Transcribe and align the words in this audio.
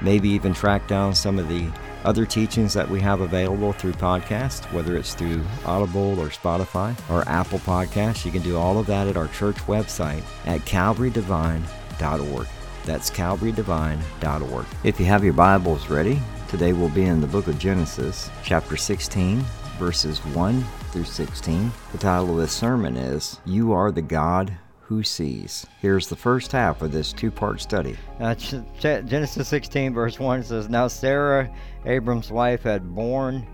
maybe 0.00 0.28
even 0.28 0.54
track 0.54 0.86
down 0.88 1.14
some 1.14 1.38
of 1.38 1.48
the 1.48 1.68
other 2.04 2.24
teachings 2.24 2.72
that 2.74 2.88
we 2.88 3.00
have 3.00 3.20
available 3.20 3.72
through 3.72 3.92
podcast, 3.92 4.70
whether 4.72 4.96
it's 4.96 5.14
through 5.14 5.42
Audible 5.64 6.18
or 6.20 6.28
Spotify 6.28 6.96
or 7.10 7.28
Apple 7.28 7.58
Podcasts. 7.60 8.24
You 8.24 8.30
can 8.30 8.42
do 8.42 8.56
all 8.56 8.78
of 8.78 8.86
that 8.86 9.06
at 9.06 9.16
our 9.16 9.28
church 9.28 9.56
website 9.66 10.22
at 10.46 10.60
calvarydevine.org. 10.60 12.46
That's 12.84 13.10
calvarydevine.org. 13.10 14.66
If 14.84 15.00
you 15.00 15.06
have 15.06 15.24
your 15.24 15.34
Bibles 15.34 15.90
ready, 15.90 16.20
today 16.48 16.72
we'll 16.72 16.88
be 16.88 17.04
in 17.04 17.20
the 17.20 17.26
book 17.26 17.48
of 17.48 17.58
Genesis, 17.58 18.30
chapter 18.42 18.76
16, 18.76 19.44
verses 19.78 20.18
1 20.26 20.64
through 20.92 21.04
16. 21.04 21.70
The 21.92 21.98
title 21.98 22.30
of 22.30 22.36
this 22.38 22.52
sermon 22.52 22.96
is 22.96 23.40
You 23.44 23.72
Are 23.72 23.92
the 23.92 24.02
God 24.02 24.56
who 24.88 25.02
sees. 25.02 25.66
Here's 25.82 26.08
the 26.08 26.16
first 26.16 26.50
half 26.50 26.80
of 26.80 26.92
this 26.92 27.12
two 27.12 27.30
part 27.30 27.60
study. 27.60 27.94
Uh, 28.18 28.34
Genesis 28.34 29.46
16, 29.46 29.92
verse 29.92 30.18
1 30.18 30.44
says, 30.44 30.70
Now 30.70 30.88
Sarah, 30.88 31.54
Abram's 31.84 32.32
wife, 32.32 32.62
had 32.62 32.94
borne 32.94 33.46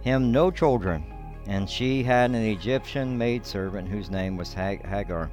him 0.00 0.32
no 0.32 0.50
children, 0.50 1.04
and 1.46 1.68
she 1.68 2.02
had 2.02 2.30
an 2.30 2.36
Egyptian 2.36 3.18
maidservant 3.18 3.86
whose 3.86 4.10
name 4.10 4.38
was 4.38 4.54
Hagar. 4.54 5.30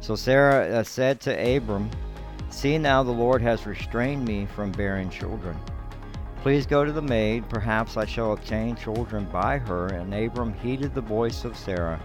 So 0.00 0.16
Sarah 0.16 0.80
uh, 0.80 0.82
said 0.82 1.20
to 1.20 1.56
Abram, 1.56 1.88
See 2.50 2.76
now 2.76 3.04
the 3.04 3.12
Lord 3.12 3.40
has 3.42 3.66
restrained 3.66 4.24
me 4.24 4.48
from 4.56 4.72
bearing 4.72 5.08
children. 5.08 5.56
Please 6.42 6.66
go 6.66 6.84
to 6.84 6.90
the 6.90 7.00
maid, 7.00 7.48
perhaps 7.48 7.96
I 7.96 8.06
shall 8.06 8.32
obtain 8.32 8.74
children 8.74 9.26
by 9.26 9.58
her. 9.58 9.86
And 9.86 10.12
Abram 10.12 10.52
heeded 10.54 10.96
the 10.96 11.00
voice 11.00 11.44
of 11.44 11.56
Sarah. 11.56 12.00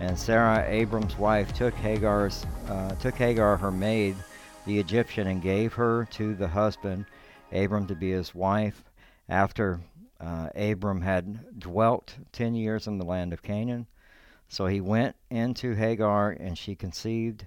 And 0.00 0.16
Sarah, 0.16 0.64
Abram's 0.68 1.18
wife, 1.18 1.52
took 1.54 1.74
Hagar's 1.74 2.46
uh, 2.68 2.94
took 2.96 3.16
Hagar, 3.16 3.56
her 3.56 3.72
maid, 3.72 4.14
the 4.64 4.78
Egyptian, 4.78 5.26
and 5.26 5.42
gave 5.42 5.72
her 5.72 6.06
to 6.12 6.36
the 6.36 6.46
husband, 6.46 7.06
Abram, 7.50 7.86
to 7.88 7.96
be 7.96 8.12
his 8.12 8.32
wife. 8.32 8.84
After 9.28 9.80
uh, 10.20 10.50
Abram 10.54 11.00
had 11.00 11.58
dwelt 11.58 12.16
ten 12.30 12.54
years 12.54 12.86
in 12.86 12.98
the 12.98 13.04
land 13.04 13.32
of 13.32 13.42
Canaan, 13.42 13.88
so 14.48 14.66
he 14.66 14.80
went 14.80 15.16
into 15.30 15.74
Hagar, 15.74 16.30
and 16.30 16.56
she 16.56 16.76
conceived. 16.76 17.46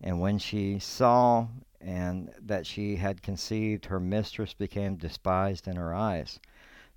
And 0.00 0.18
when 0.18 0.38
she 0.38 0.78
saw 0.78 1.46
and 1.80 2.32
that 2.40 2.66
she 2.66 2.96
had 2.96 3.22
conceived, 3.22 3.86
her 3.86 4.00
mistress 4.00 4.54
became 4.54 4.96
despised 4.96 5.68
in 5.68 5.76
her 5.76 5.94
eyes. 5.94 6.40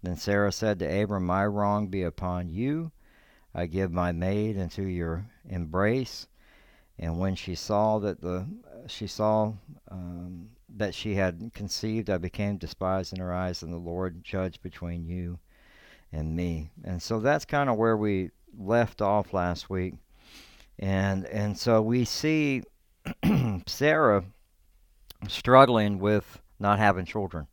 Then 0.01 0.16
Sarah 0.16 0.51
said 0.51 0.79
to 0.79 1.01
Abram, 1.01 1.25
My 1.25 1.45
wrong 1.45 1.88
be 1.88 2.03
upon 2.03 2.50
you 2.50 2.91
I 3.55 3.67
give 3.67 3.91
my 3.91 4.11
maid 4.11 4.57
into 4.57 4.83
your 4.83 5.25
embrace. 5.49 6.27
And 6.99 7.19
when 7.19 7.35
she 7.35 7.55
saw 7.55 7.99
that 7.99 8.21
the 8.21 8.45
she 8.88 9.07
saw 9.07 9.53
um, 9.89 10.49
that 10.75 10.93
she 10.93 11.16
had 11.16 11.51
conceived, 11.53 12.09
I 12.09 12.17
became 12.17 12.57
despised 12.57 13.13
in 13.13 13.19
her 13.19 13.33
eyes, 13.33 13.63
and 13.63 13.73
the 13.73 13.77
Lord 13.77 14.23
judged 14.23 14.61
between 14.61 15.05
you 15.05 15.39
and 16.11 16.35
me. 16.35 16.69
And 16.83 17.01
so 17.01 17.19
that's 17.19 17.45
kind 17.45 17.69
of 17.69 17.77
where 17.77 17.97
we 17.97 18.31
left 18.57 19.01
off 19.01 19.33
last 19.33 19.69
week. 19.69 19.95
And 20.77 21.25
and 21.25 21.57
so 21.57 21.81
we 21.81 22.03
see 22.03 22.63
Sarah 23.67 24.25
struggling 25.27 25.99
with 25.99 26.41
not 26.59 26.79
having 26.79 27.05
children. 27.05 27.47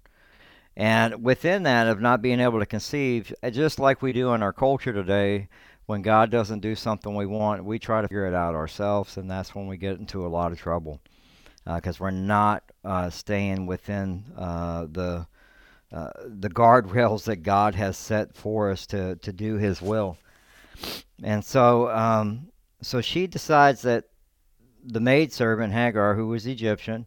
And 0.76 1.22
within 1.22 1.64
that 1.64 1.86
of 1.86 2.00
not 2.00 2.22
being 2.22 2.40
able 2.40 2.58
to 2.58 2.66
conceive, 2.66 3.32
just 3.50 3.78
like 3.78 4.00
we 4.00 4.12
do 4.12 4.32
in 4.32 4.42
our 4.42 4.54
culture 4.54 4.92
today, 4.92 5.48
when 5.86 6.02
God 6.02 6.30
doesn't 6.30 6.60
do 6.60 6.74
something 6.74 7.14
we 7.14 7.26
want, 7.26 7.64
we 7.64 7.78
try 7.78 8.02
to 8.02 8.08
figure 8.08 8.26
it 8.26 8.34
out 8.34 8.54
ourselves, 8.54 9.16
and 9.16 9.30
that's 9.30 9.54
when 9.54 9.66
we 9.66 9.76
get 9.76 9.98
into 9.98 10.26
a 10.26 10.28
lot 10.28 10.52
of 10.52 10.58
trouble 10.58 11.00
because 11.64 12.00
uh, 12.00 12.04
we're 12.04 12.10
not 12.10 12.64
uh, 12.84 13.10
staying 13.10 13.66
within 13.66 14.24
uh, 14.36 14.86
the 14.90 15.26
uh, 15.92 16.10
the 16.24 16.48
guardrails 16.48 17.24
that 17.24 17.42
God 17.42 17.74
has 17.74 17.96
set 17.96 18.34
for 18.34 18.70
us 18.70 18.86
to 18.86 19.16
to 19.16 19.32
do 19.32 19.56
His 19.56 19.82
will. 19.82 20.16
And 21.22 21.44
so, 21.44 21.90
um, 21.90 22.48
so 22.80 23.00
she 23.00 23.26
decides 23.26 23.82
that 23.82 24.04
the 24.84 25.00
maidservant 25.00 25.72
Hagar, 25.72 26.14
who 26.14 26.28
was 26.28 26.46
Egyptian, 26.46 27.06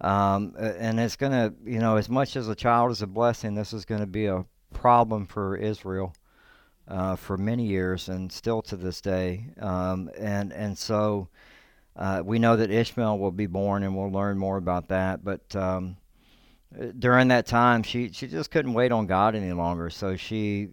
um, 0.00 0.54
and 0.58 1.00
it's 1.00 1.16
going 1.16 1.32
to, 1.32 1.52
you 1.64 1.78
know, 1.78 1.96
as 1.96 2.08
much 2.08 2.36
as 2.36 2.48
a 2.48 2.54
child 2.54 2.92
is 2.92 3.02
a 3.02 3.06
blessing, 3.06 3.54
this 3.54 3.72
is 3.72 3.84
going 3.84 4.00
to 4.00 4.06
be 4.06 4.26
a 4.26 4.44
problem 4.72 5.26
for 5.26 5.56
Israel 5.56 6.14
uh, 6.90 7.16
for 7.16 7.36
many 7.38 7.66
years 7.66 8.08
and 8.08 8.30
still 8.30 8.60
to 8.62 8.76
this 8.76 9.00
day. 9.00 9.46
Um, 9.60 10.10
and 10.18 10.52
and 10.52 10.76
so 10.76 11.28
uh, 11.96 12.22
we 12.24 12.38
know 12.38 12.56
that 12.56 12.70
Ishmael 12.70 13.18
will 13.18 13.30
be 13.30 13.46
born, 13.46 13.82
and 13.84 13.96
we'll 13.96 14.10
learn 14.10 14.38
more 14.38 14.56
about 14.56 14.88
that. 14.88 15.24
But 15.24 15.54
um, 15.54 15.96
during 16.98 17.28
that 17.28 17.46
time, 17.46 17.82
she 17.82 18.10
she 18.12 18.26
just 18.26 18.50
couldn't 18.50 18.74
wait 18.74 18.92
on 18.92 19.06
God 19.06 19.34
any 19.34 19.52
longer. 19.52 19.88
So 19.88 20.16
she 20.16 20.68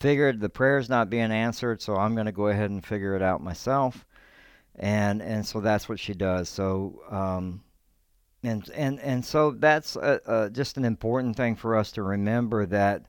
figured 0.00 0.40
the 0.40 0.48
prayer's 0.48 0.88
not 0.88 1.10
being 1.10 1.30
answered, 1.30 1.82
so 1.82 1.96
I'm 1.96 2.14
going 2.14 2.26
to 2.26 2.32
go 2.32 2.48
ahead 2.48 2.70
and 2.70 2.84
figure 2.84 3.14
it 3.14 3.22
out 3.22 3.42
myself. 3.42 4.06
And 4.74 5.20
and 5.20 5.46
so 5.46 5.60
that's 5.60 5.88
what 5.88 6.00
she 6.00 6.14
does. 6.14 6.48
So. 6.48 7.02
Um, 7.10 7.62
and, 8.42 8.70
and 8.74 9.00
and 9.00 9.24
so 9.24 9.50
that's 9.50 9.96
a, 9.96 10.20
a, 10.24 10.50
just 10.50 10.76
an 10.76 10.84
important 10.84 11.36
thing 11.36 11.56
for 11.56 11.74
us 11.74 11.90
to 11.92 12.02
remember 12.02 12.64
that 12.66 13.06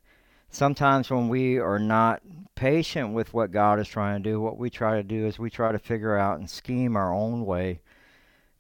sometimes 0.50 1.10
when 1.10 1.30
we 1.30 1.58
are 1.60 1.80
not 1.80 2.22
patient 2.56 3.14
with 3.14 3.34
what 3.34 3.52
God 3.52 3.80
is 3.80 3.88
trying 3.88 4.22
to 4.22 4.30
do, 4.30 4.42
what 4.42 4.58
we 4.58 4.70
try 4.70 4.96
to 4.96 5.04
do 5.04 5.26
is 5.26 5.38
we 5.38 5.50
try 5.50 5.72
to 5.72 5.80
figure 5.80 6.18
out 6.18 6.40
and 6.40 6.50
scheme 6.50 6.96
our 6.96 7.14
own 7.14 7.46
way, 7.46 7.82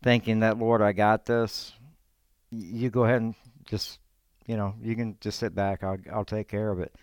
thinking 0.04 0.42
that, 0.42 0.58
Lord, 0.58 0.82
I 0.82 0.92
got 0.92 1.26
this. 1.26 1.74
You 2.52 2.90
go 2.90 3.04
ahead 3.06 3.22
and 3.22 3.36
just, 3.66 4.00
you 4.46 4.56
know, 4.56 4.76
you 4.82 4.96
can 4.96 5.18
just 5.20 5.40
sit 5.40 5.56
back. 5.56 5.84
I'll, 5.84 5.98
I'll 6.12 6.26
take 6.26 6.48
care 6.48 6.70
of 6.72 6.80
it. 6.80 6.94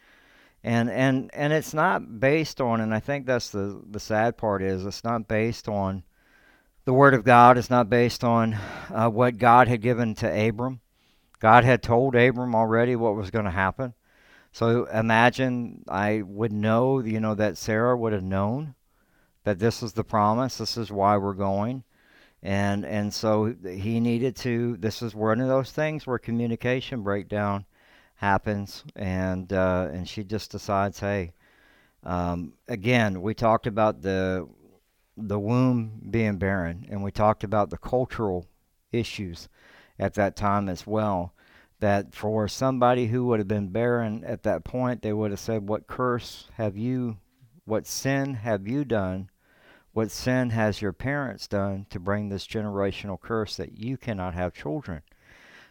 And, 0.63 0.89
and, 0.89 1.31
and 1.35 1.53
it's 1.53 1.75
not 1.75 2.21
based 2.21 2.61
on, 2.61 2.81
and 2.81 2.95
I 2.95 3.01
think 3.01 3.27
that's 3.27 3.51
the, 3.51 3.83
the 3.91 4.01
sad 4.01 4.39
part 4.39 4.63
is 4.63 4.87
it's 4.87 5.05
not 5.05 5.29
based 5.29 5.69
on 5.69 6.05
the 6.87 6.95
Word 6.95 7.13
of 7.13 7.25
God. 7.25 7.59
It's 7.59 7.69
not 7.69 7.91
based 7.91 8.25
on 8.25 8.57
uh, 8.91 9.11
what 9.11 9.37
God 9.37 9.69
had 9.69 9.83
given 9.83 10.15
to 10.17 10.49
Abram. 10.49 10.81
God 11.39 11.65
had 11.65 11.83
told 11.83 12.15
Abram 12.15 12.55
already 12.55 12.97
what 12.97 13.17
was 13.17 13.31
going 13.31 13.45
to 13.45 13.51
happen. 13.51 13.93
So 14.55 14.85
imagine 14.85 15.85
I 15.89 16.23
would 16.23 16.53
know, 16.53 17.01
you 17.01 17.19
know, 17.19 17.35
that 17.35 17.59
Sarah 17.59 17.97
would 17.97 18.13
have 18.13 18.23
known 18.23 18.77
that 19.43 19.59
this 19.59 19.83
is 19.83 19.95
the 19.95 20.05
promise. 20.05 20.59
This 20.59 20.77
is 20.77 20.93
why 20.93 21.17
we're 21.17 21.35
going. 21.35 21.83
And 22.41 22.87
and 22.87 23.13
so 23.13 23.53
he 23.65 23.99
needed 23.99 24.37
to. 24.37 24.77
This 24.77 25.03
is 25.03 25.13
one 25.13 25.41
of 25.41 25.49
those 25.49 25.73
things 25.73 26.07
where 26.07 26.21
communication 26.21 27.03
breakdown 27.03 27.67
happens, 28.15 28.85
and 28.95 29.53
uh, 29.53 29.89
and 29.93 30.09
she 30.09 30.23
just 30.23 30.53
decides, 30.53 31.01
hey, 31.01 31.33
um, 32.05 32.53
again, 32.69 33.23
we 33.23 33.35
talked 33.35 33.67
about 33.67 34.03
the 34.03 34.49
the 35.17 35.39
womb 35.41 36.01
being 36.11 36.39
barren, 36.39 36.87
and 36.91 37.03
we 37.03 37.11
talked 37.11 37.43
about 37.43 37.71
the 37.71 37.79
cultural 37.79 38.47
issues 38.93 39.49
at 39.99 40.15
that 40.15 40.37
time 40.37 40.69
as 40.69 40.87
well 40.87 41.35
that 41.81 42.15
for 42.15 42.49
somebody 42.49 43.07
who 43.07 43.27
would 43.27 43.41
have 43.41 43.49
been 43.49 43.69
barren 43.69 44.25
at 44.25 44.43
that 44.45 44.65
point, 44.65 45.03
they 45.03 45.13
would 45.13 45.31
have 45.31 45.41
said, 45.41 45.69
What 45.69 45.87
curse 45.87 46.49
have 46.55 46.77
you, 46.77 47.19
what 47.65 47.87
sin 47.87 48.35
have 48.35 48.67
you 48.67 48.85
done? 48.85 49.31
What 49.93 50.11
sin 50.11 50.51
has 50.51 50.83
your 50.83 50.93
parents 50.93 51.47
done 51.47 51.87
to 51.91 52.01
bring 52.01 52.29
this 52.29 52.47
generational 52.47 53.21
curse 53.21 53.57
that 53.57 53.79
you 53.79 53.97
cannot 53.97 54.35
have 54.35 54.53
children? 54.53 55.03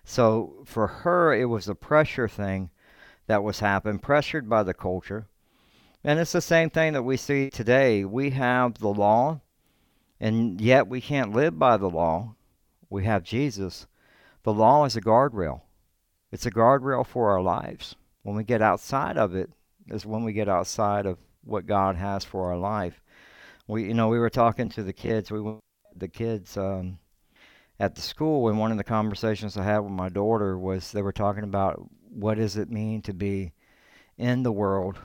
So 0.05 0.63
for 0.65 0.87
her, 0.87 1.33
it 1.33 1.45
was 1.45 1.67
a 1.67 1.75
pressure 1.75 2.27
thing 2.27 2.69
that 3.27 3.43
was 3.43 3.59
happening, 3.59 3.99
pressured 3.99 4.49
by 4.49 4.63
the 4.63 4.73
culture. 4.73 5.27
And 6.03 6.19
it's 6.19 6.33
the 6.33 6.41
same 6.41 6.69
thing 6.69 6.93
that 6.93 7.03
we 7.03 7.17
see 7.17 7.49
today. 7.49 8.03
We 8.03 8.31
have 8.31 8.75
the 8.75 8.89
law, 8.89 9.41
And 10.19 10.59
yet 10.61 10.87
we 10.87 11.01
can't 11.01 11.33
live 11.33 11.57
by 11.57 11.77
the 11.77 11.89
law. 11.89 12.35
We 12.89 13.05
have 13.05 13.23
Jesus. 13.23 13.87
The 14.43 14.53
law 14.53 14.85
is 14.85 14.95
a 14.95 15.01
guardrail. 15.01 15.61
It's 16.33 16.47
a 16.47 16.51
guardrail 16.51 17.05
for 17.05 17.29
our 17.29 17.43
lives. 17.43 17.95
When 18.23 18.35
we 18.35 18.43
get 18.43 18.59
outside 18.59 19.19
of 19.19 19.35
it, 19.35 19.51
is 19.89 20.03
when 20.03 20.23
we 20.23 20.33
get 20.33 20.49
outside 20.49 21.05
of 21.05 21.19
what 21.43 21.67
God 21.67 21.95
has 21.95 22.25
for 22.25 22.49
our 22.49 22.57
life. 22.57 23.03
We, 23.67 23.83
you 23.83 23.93
know, 23.93 24.07
we 24.07 24.17
were 24.17 24.31
talking 24.31 24.67
to 24.69 24.81
the 24.81 24.93
kids. 24.93 25.29
We 25.29 25.43
the 25.95 26.07
kids 26.07 26.57
um, 26.57 26.97
at 27.79 27.93
the 27.93 28.01
school, 28.01 28.49
and 28.49 28.57
one 28.57 28.71
of 28.71 28.77
the 28.77 28.83
conversations 28.83 29.57
I 29.57 29.63
had 29.63 29.79
with 29.79 29.91
my 29.91 30.09
daughter 30.09 30.57
was 30.57 30.91
they 30.91 31.03
were 31.03 31.11
talking 31.11 31.43
about 31.43 31.87
what 32.09 32.37
does 32.37 32.57
it 32.57 32.71
mean 32.71 33.03
to 33.03 33.13
be 33.13 33.51
in 34.17 34.41
the 34.41 34.51
world, 34.51 34.97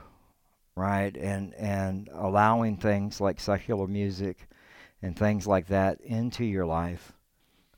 right, 0.75 1.15
and 1.15 1.53
and 1.53 2.09
allowing 2.11 2.75
things 2.75 3.21
like 3.21 3.39
secular 3.39 3.85
music 3.85 4.47
and 5.03 5.15
things 5.15 5.45
like 5.45 5.67
that 5.67 6.01
into 6.01 6.43
your 6.43 6.65
life. 6.65 7.13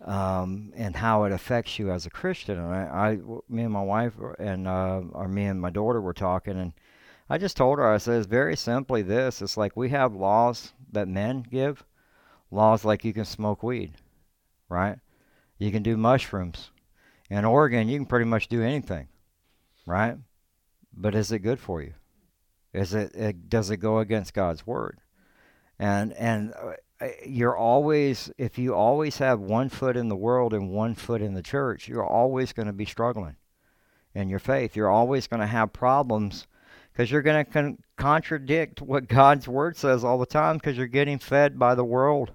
Um, 0.04 0.74
and 0.76 0.96
how 0.96 1.26
it 1.26 1.32
affects 1.32 1.78
you 1.78 1.92
as 1.92 2.08
a 2.08 2.10
Christian. 2.10 2.58
And 2.58 2.74
I, 2.74 3.12
I 3.12 3.20
me 3.48 3.62
and 3.64 3.72
my 3.72 3.84
wife 3.84 4.14
and 4.40 4.68
uh, 4.68 5.02
or 5.12 5.28
me 5.28 5.46
and 5.46 5.62
my 5.62 5.70
daughter 5.70 6.02
were 6.02 6.14
talking, 6.14 6.58
and 6.58 6.74
I 7.30 7.38
just 7.38 7.56
told 7.56 7.78
her, 7.78 7.88
I 7.88 7.98
said, 7.98 8.26
very 8.26 8.58
simply 8.58 9.04
this. 9.04 9.42
It's 9.42 9.56
like 9.56 9.78
we 9.78 9.90
have 9.90 10.14
laws 10.14 10.74
that 10.92 11.08
men 11.08 11.46
give, 11.50 11.86
laws 12.52 12.84
like 12.84 13.06
you 13.06 13.14
can 13.14 13.24
smoke 13.24 13.64
weed, 13.64 13.94
right? 14.68 14.98
You 15.58 15.72
can 15.72 15.82
do 15.82 15.96
mushrooms. 15.96 16.72
In 17.30 17.46
Oregon, 17.46 17.88
you 17.88 17.98
can 18.00 18.06
pretty 18.06 18.26
much 18.26 18.50
do 18.50 18.62
anything, 18.62 19.08
right? 19.86 20.18
But 20.94 21.16
is 21.16 21.32
it 21.32 21.40
good 21.40 21.60
for 21.60 21.82
you? 21.82 21.94
Is 22.74 22.94
it, 22.94 23.16
it 23.16 23.50
does 23.50 23.70
it 23.70 23.78
go 23.78 24.00
against 24.00 24.34
God's 24.34 24.68
word? 24.68 25.00
And 25.80 26.12
and 26.14 26.54
uh, 26.54 26.74
you're 27.26 27.56
always 27.56 28.32
if 28.38 28.58
you 28.58 28.76
always 28.76 29.18
have 29.18 29.40
one 29.40 29.70
foot 29.70 29.98
in 29.98 30.08
the 30.08 30.16
world 30.16 30.54
and 30.54 30.70
one 30.70 30.96
foot 30.96 31.22
in 31.22 31.34
the 31.34 31.42
church, 31.42 31.88
you're 31.88 32.06
always 32.06 32.54
going 32.54 32.68
to 32.68 32.74
be 32.74 32.86
struggling 32.86 33.36
in 34.14 34.30
your 34.30 34.40
faith. 34.40 34.76
You're 34.76 34.90
always 34.90 35.28
going 35.28 35.40
to 35.40 35.48
have 35.48 35.74
problems 35.74 36.48
because 36.92 37.10
you're 37.10 37.22
going 37.22 37.46
to 37.46 37.52
con- 37.52 37.78
contradict 37.96 38.82
what 38.82 39.08
God's 39.08 39.48
word 39.48 39.78
says 39.78 40.04
all 40.04 40.18
the 40.18 40.26
time 40.26 40.58
because 40.58 40.78
you're 40.78 40.88
getting 40.88 41.20
fed 41.20 41.58
by 41.58 41.76
the 41.76 41.86
world 41.86 42.32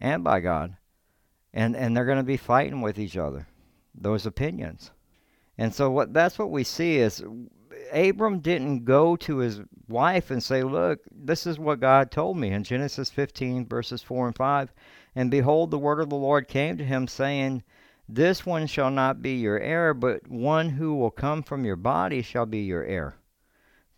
and 0.00 0.22
by 0.22 0.40
God. 0.40 0.76
And 1.52 1.74
and 1.74 1.96
they're 1.96 2.04
going 2.04 2.18
to 2.18 2.24
be 2.24 2.36
fighting 2.36 2.82
with 2.82 2.98
each 2.98 3.16
other. 3.16 3.46
Those 3.94 4.26
opinions. 4.26 4.90
And 5.56 5.74
so 5.74 5.90
what 5.90 6.12
that's 6.12 6.38
what 6.38 6.50
we 6.50 6.62
see 6.62 6.98
is 6.98 7.22
Abram 7.92 8.40
didn't 8.40 8.84
go 8.84 9.16
to 9.16 9.38
his 9.38 9.60
wife 9.88 10.30
and 10.30 10.42
say, 10.42 10.62
"Look, 10.62 11.00
this 11.10 11.46
is 11.46 11.58
what 11.58 11.80
God 11.80 12.10
told 12.10 12.36
me." 12.36 12.50
In 12.50 12.64
Genesis 12.64 13.10
15 13.10 13.66
verses 13.66 14.02
4 14.02 14.28
and 14.28 14.36
5, 14.36 14.72
and 15.14 15.30
behold 15.30 15.70
the 15.70 15.78
word 15.78 16.00
of 16.00 16.10
the 16.10 16.16
Lord 16.16 16.48
came 16.48 16.76
to 16.78 16.84
him 16.84 17.06
saying, 17.06 17.62
"This 18.08 18.46
one 18.46 18.66
shall 18.66 18.90
not 18.90 19.22
be 19.22 19.36
your 19.36 19.58
heir, 19.58 19.94
but 19.94 20.28
one 20.28 20.70
who 20.70 20.94
will 20.94 21.10
come 21.10 21.42
from 21.42 21.64
your 21.64 21.76
body 21.76 22.22
shall 22.22 22.46
be 22.46 22.60
your 22.60 22.84
heir." 22.84 23.16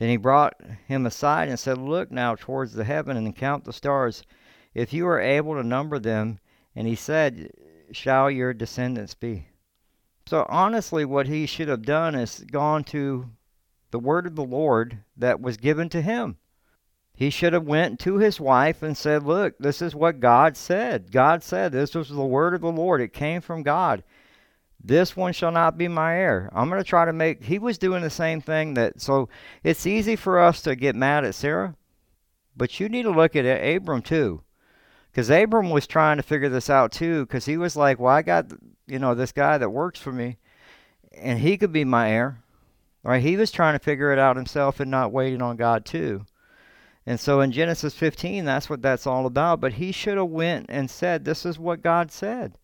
Then 0.01 0.09
he 0.09 0.17
brought 0.17 0.59
him 0.87 1.05
aside 1.05 1.51
and 1.51 1.59
said, 1.59 1.77
Look 1.77 2.11
now 2.11 2.35
towards 2.35 2.73
the 2.73 2.85
heaven 2.85 3.19
and 3.19 3.37
count 3.37 3.65
the 3.65 3.73
stars, 3.75 4.23
if 4.73 4.95
you 4.95 5.07
are 5.07 5.21
able 5.21 5.55
to 5.57 5.63
number 5.63 5.99
them. 5.99 6.41
And 6.75 6.87
he 6.87 6.95
said, 6.95 7.51
Shall 7.93 8.31
your 8.31 8.55
descendants 8.55 9.13
be? 9.13 9.49
So 10.25 10.47
honestly, 10.49 11.05
what 11.05 11.27
he 11.27 11.45
should 11.45 11.69
have 11.69 11.83
done 11.83 12.15
is 12.15 12.43
gone 12.51 12.83
to 12.85 13.29
the 13.91 13.99
word 13.99 14.27
of 14.27 14.37
the 14.37 14.45
Lord 14.45 14.99
that 15.17 15.41
was 15.41 15.57
given 15.57 15.89
to 15.91 16.03
him. 16.03 16.37
He 17.13 17.29
should 17.29 17.53
have 17.53 17.67
went 17.67 18.01
to 18.01 18.17
his 18.17 18.41
wife 18.41 18.83
and 18.83 18.97
said, 18.97 19.25
"Look, 19.25 19.59
this 19.59 19.83
is 19.83 19.95
what 19.95 20.21
God 20.21 20.57
said. 20.57 21.13
God 21.13 21.43
said 21.43 21.71
this 21.71 21.95
was 21.95 22.09
the 22.09 22.25
word 22.25 22.55
of 22.55 22.63
the 22.63 22.73
Lord. 22.73 23.01
It 23.01 23.13
came 23.13 23.41
from 23.41 23.63
God. 23.63 24.03
This 24.83 25.15
one 25.15 25.35
shall 25.35 25.53
not 25.53 25.77
be 25.77 25.89
my 25.89 26.17
heir. 26.17 26.49
I'm 26.55 26.71
going 26.71 26.81
to 26.81 26.89
try 26.89 27.05
to 27.05 27.13
make. 27.13 27.45
He 27.45 27.59
was 27.59 27.77
doing 27.77 28.01
the 28.01 28.09
same 28.09 28.41
thing 28.41 28.73
that. 28.75 29.03
So 29.03 29.29
it's 29.63 29.87
easy 29.87 30.17
for 30.17 30.41
us 30.41 30.63
to 30.63 30.75
get 30.75 30.97
mad 30.97 31.27
at 31.27 31.35
Sarah, 31.35 31.77
but 32.57 32.81
you 32.81 32.89
need 32.89 33.03
to 33.03 33.11
look 33.11 33.37
at 33.37 33.45
Abram 33.45 34.01
too, 34.01 34.43
because 35.11 35.29
Abram 35.29 35.69
was 35.69 35.87
trying 35.87 36.17
to 36.17 36.23
figure 36.23 36.49
this 36.49 36.71
out 36.71 36.93
too. 36.93 37.27
Because 37.27 37.45
he 37.45 37.59
was 37.59 37.77
like, 37.77 37.99
"Well, 37.99 38.15
I 38.15 38.23
got 38.23 38.53
you 38.87 38.99
know 38.99 39.15
this 39.15 39.33
guy 39.33 39.59
that 39.59 39.69
works 39.69 40.01
for 40.01 40.13
me, 40.13 40.39
and 41.13 41.39
he 41.39 41.59
could 41.59 41.73
be 41.73 41.85
my 41.85 42.11
heir." 42.11 42.39
Right? 43.03 43.23
He 43.23 43.37
was 43.37 43.51
trying 43.51 43.75
to 43.75 43.85
figure 43.85 44.13
it 44.13 44.19
out 44.19 44.37
himself 44.37 44.81
and 44.81 44.91
not 44.91 45.13
waiting 45.13 45.41
on 45.41 45.57
God 45.57 45.85
too. 45.85 46.27
And 47.07 47.19
so 47.19 47.41
in 47.41 47.51
Genesis 47.51 47.95
15, 47.95 48.45
that's 48.45 48.69
what 48.69 48.83
that's 48.83 49.07
all 49.07 49.27
about. 49.27 49.61
But 49.61 49.75
he 49.75 49.91
should 49.91 50.19
have 50.19 50.29
went 50.29 50.67
and 50.69 50.91
said, 50.91 51.25
"This 51.25 51.47
is 51.47 51.59
what 51.59 51.83
God 51.83 52.13
said." 52.13 52.59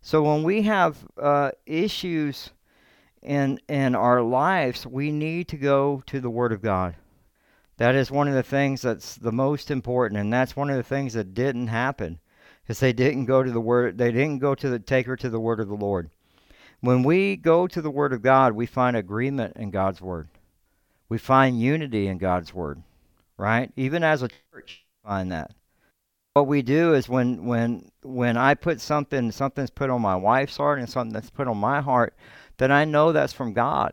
So 0.00 0.22
when 0.22 0.44
we 0.44 0.62
have 0.62 1.04
uh, 1.20 1.50
issues 1.66 2.50
in 3.22 3.60
in 3.68 3.94
our 3.94 4.22
lives, 4.22 4.86
we 4.86 5.10
need 5.10 5.48
to 5.48 5.56
go 5.56 6.02
to 6.06 6.20
the 6.20 6.30
Word 6.30 6.52
of 6.52 6.62
God. 6.62 6.94
That 7.78 7.94
is 7.94 8.10
one 8.10 8.28
of 8.28 8.34
the 8.34 8.42
things 8.42 8.82
that's 8.82 9.16
the 9.16 9.32
most 9.32 9.70
important, 9.70 10.20
and 10.20 10.32
that's 10.32 10.56
one 10.56 10.70
of 10.70 10.76
the 10.76 10.82
things 10.82 11.14
that 11.14 11.34
didn't 11.34 11.68
happen, 11.68 12.20
because 12.62 12.80
they 12.80 12.92
didn't 12.92 13.26
go 13.26 13.42
to 13.42 13.50
the 13.50 13.60
Word. 13.60 13.98
They 13.98 14.12
didn't 14.12 14.38
go 14.38 14.54
to 14.54 14.70
the 14.70 14.78
take 14.78 15.06
her 15.06 15.16
to 15.16 15.28
the 15.28 15.40
Word 15.40 15.58
of 15.60 15.68
the 15.68 15.74
Lord. 15.74 16.10
When 16.80 17.02
we 17.02 17.36
go 17.36 17.66
to 17.66 17.82
the 17.82 17.90
Word 17.90 18.12
of 18.12 18.22
God, 18.22 18.52
we 18.52 18.66
find 18.66 18.96
agreement 18.96 19.56
in 19.56 19.70
God's 19.70 20.00
Word. 20.00 20.28
We 21.08 21.18
find 21.18 21.60
unity 21.60 22.06
in 22.06 22.18
God's 22.18 22.54
Word, 22.54 22.82
right? 23.36 23.72
Even 23.76 24.04
as 24.04 24.22
a 24.22 24.28
church, 24.52 24.84
find 25.04 25.32
that 25.32 25.52
what 26.38 26.46
we 26.46 26.62
do 26.62 26.94
is 26.94 27.08
when 27.08 27.46
when 27.46 27.90
when 28.02 28.36
I 28.36 28.54
put 28.54 28.80
something 28.80 29.32
something's 29.32 29.70
put 29.70 29.90
on 29.90 30.00
my 30.00 30.14
wife's 30.14 30.56
heart 30.56 30.78
and 30.78 30.88
something 30.88 31.12
that's 31.12 31.30
put 31.30 31.48
on 31.48 31.56
my 31.56 31.80
heart, 31.80 32.14
then 32.58 32.70
I 32.70 32.84
know 32.84 33.10
that's 33.10 33.32
from 33.32 33.52
God. 33.52 33.92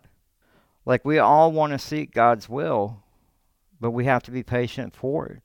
Like 0.86 1.04
we 1.04 1.18
all 1.18 1.52
want 1.52 1.74
to 1.74 1.80
seek 1.80 2.14
God's 2.14 2.48
will, 2.48 3.02
but 3.81 3.92
we 3.92 4.06
have 4.06 4.22
to 4.24 4.31
be 4.31 4.44
patient 4.44 4.96
for 4.96 5.26
it. 5.26 5.42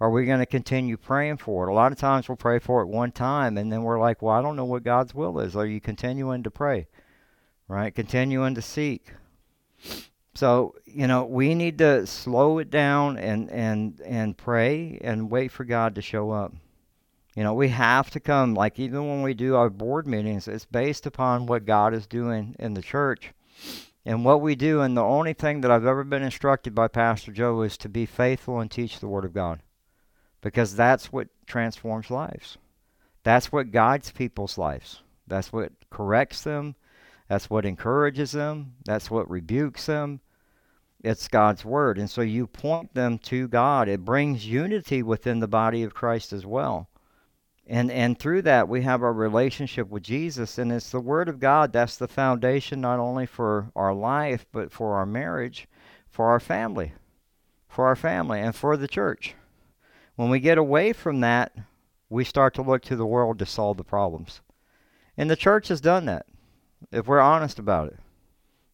Are 0.00 0.10
we 0.10 0.24
going 0.24 0.38
to 0.38 0.46
continue 0.46 0.96
praying 0.96 1.36
for 1.36 1.68
it? 1.68 1.70
A 1.70 1.74
lot 1.74 1.92
of 1.92 1.98
times 1.98 2.26
we'll 2.26 2.36
pray 2.36 2.58
for 2.58 2.80
it 2.80 2.86
one 2.86 3.12
time 3.12 3.58
and 3.58 3.70
then 3.70 3.82
we're 3.82 4.00
like, 4.00 4.22
well, 4.22 4.34
I 4.34 4.40
don't 4.40 4.56
know 4.56 4.64
what 4.64 4.82
God's 4.82 5.14
will 5.14 5.38
is. 5.40 5.54
Are 5.54 5.66
you 5.66 5.78
continuing 5.78 6.42
to 6.44 6.50
pray? 6.50 6.88
Right? 7.68 7.94
Continuing 7.94 8.54
to 8.54 8.62
seek. 8.62 9.12
So, 10.34 10.74
you 10.86 11.06
know, 11.06 11.24
we 11.24 11.54
need 11.54 11.76
to 11.78 12.06
slow 12.06 12.58
it 12.58 12.70
down 12.70 13.18
and, 13.18 13.50
and, 13.50 14.00
and 14.00 14.38
pray 14.38 14.98
and 15.02 15.30
wait 15.30 15.52
for 15.52 15.64
God 15.64 15.94
to 15.96 16.02
show 16.02 16.30
up. 16.30 16.54
You 17.36 17.44
know, 17.44 17.52
we 17.52 17.68
have 17.68 18.10
to 18.10 18.20
come, 18.20 18.54
like 18.54 18.78
even 18.78 19.06
when 19.06 19.22
we 19.22 19.34
do 19.34 19.54
our 19.54 19.68
board 19.68 20.06
meetings, 20.06 20.48
it's 20.48 20.64
based 20.64 21.04
upon 21.04 21.44
what 21.44 21.66
God 21.66 21.92
is 21.92 22.06
doing 22.06 22.56
in 22.58 22.72
the 22.72 22.82
church 22.82 23.32
and 24.06 24.24
what 24.24 24.40
we 24.40 24.54
do. 24.54 24.80
And 24.80 24.96
the 24.96 25.02
only 25.02 25.34
thing 25.34 25.60
that 25.60 25.70
I've 25.70 25.84
ever 25.84 26.04
been 26.04 26.22
instructed 26.22 26.74
by 26.74 26.88
Pastor 26.88 27.32
Joe 27.32 27.60
is 27.62 27.76
to 27.78 27.88
be 27.90 28.06
faithful 28.06 28.60
and 28.60 28.70
teach 28.70 28.98
the 28.98 29.08
Word 29.08 29.26
of 29.26 29.34
God 29.34 29.60
because 30.40 30.74
that's 30.74 31.12
what 31.12 31.28
transforms 31.46 32.10
lives. 32.10 32.58
That's 33.22 33.52
what 33.52 33.72
guides 33.72 34.10
people's 34.12 34.56
lives. 34.56 35.02
That's 35.26 35.52
what 35.52 35.72
corrects 35.90 36.42
them. 36.42 36.74
That's 37.28 37.50
what 37.50 37.64
encourages 37.64 38.32
them. 38.32 38.74
That's 38.84 39.10
what 39.10 39.30
rebukes 39.30 39.86
them. 39.86 40.20
It's 41.02 41.28
God's 41.28 41.64
word. 41.64 41.98
And 41.98 42.10
so 42.10 42.22
you 42.22 42.46
point 42.46 42.94
them 42.94 43.18
to 43.18 43.48
God. 43.48 43.88
It 43.88 44.04
brings 44.04 44.46
unity 44.46 45.02
within 45.02 45.40
the 45.40 45.48
body 45.48 45.82
of 45.82 45.94
Christ 45.94 46.32
as 46.32 46.44
well. 46.44 46.88
And 47.66 47.90
and 47.90 48.18
through 48.18 48.42
that 48.42 48.68
we 48.68 48.82
have 48.82 49.02
our 49.02 49.12
relationship 49.12 49.88
with 49.88 50.02
Jesus 50.02 50.58
and 50.58 50.72
it's 50.72 50.90
the 50.90 50.98
word 50.98 51.28
of 51.28 51.38
God 51.38 51.72
that's 51.72 51.96
the 51.96 52.08
foundation 52.08 52.80
not 52.80 52.98
only 52.98 53.26
for 53.26 53.70
our 53.76 53.94
life 53.94 54.44
but 54.50 54.72
for 54.72 54.96
our 54.96 55.06
marriage, 55.06 55.68
for 56.08 56.30
our 56.30 56.40
family, 56.40 56.92
for 57.68 57.86
our 57.86 57.94
family 57.94 58.40
and 58.40 58.56
for 58.56 58.76
the 58.76 58.88
church. 58.88 59.36
When 60.20 60.28
we 60.28 60.38
get 60.38 60.58
away 60.58 60.92
from 60.92 61.20
that, 61.20 61.50
we 62.10 62.24
start 62.24 62.52
to 62.56 62.62
look 62.62 62.82
to 62.82 62.94
the 62.94 63.06
world 63.06 63.38
to 63.38 63.46
solve 63.46 63.78
the 63.78 63.84
problems. 63.84 64.42
And 65.16 65.30
the 65.30 65.34
church 65.34 65.68
has 65.68 65.80
done 65.80 66.04
that 66.04 66.26
if 66.92 67.06
we're 67.06 67.20
honest 67.20 67.58
about 67.58 67.88
it. 67.88 67.98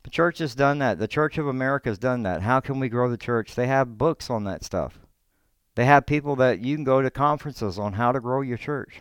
The 0.02 0.10
church 0.10 0.38
has 0.38 0.56
done 0.56 0.80
that. 0.80 0.98
The 0.98 1.06
Church 1.06 1.38
of 1.38 1.46
America 1.46 1.88
has 1.88 2.00
done 2.00 2.24
that. 2.24 2.42
How 2.42 2.58
can 2.58 2.80
we 2.80 2.88
grow 2.88 3.08
the 3.08 3.16
church? 3.16 3.54
They 3.54 3.68
have 3.68 3.96
books 3.96 4.28
on 4.28 4.42
that 4.42 4.64
stuff. 4.64 4.98
They 5.76 5.84
have 5.84 6.04
people 6.04 6.34
that 6.34 6.64
you 6.64 6.74
can 6.74 6.82
go 6.82 7.00
to 7.00 7.12
conferences 7.12 7.78
on 7.78 7.92
how 7.92 8.10
to 8.10 8.18
grow 8.18 8.40
your 8.40 8.58
church. 8.58 9.00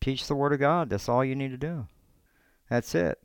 Teach 0.00 0.28
the 0.28 0.36
Word 0.36 0.52
of 0.52 0.60
God. 0.60 0.90
That's 0.90 1.08
all 1.08 1.24
you 1.24 1.34
need 1.34 1.50
to 1.50 1.56
do. 1.56 1.88
That's 2.70 2.94
it. 2.94 3.18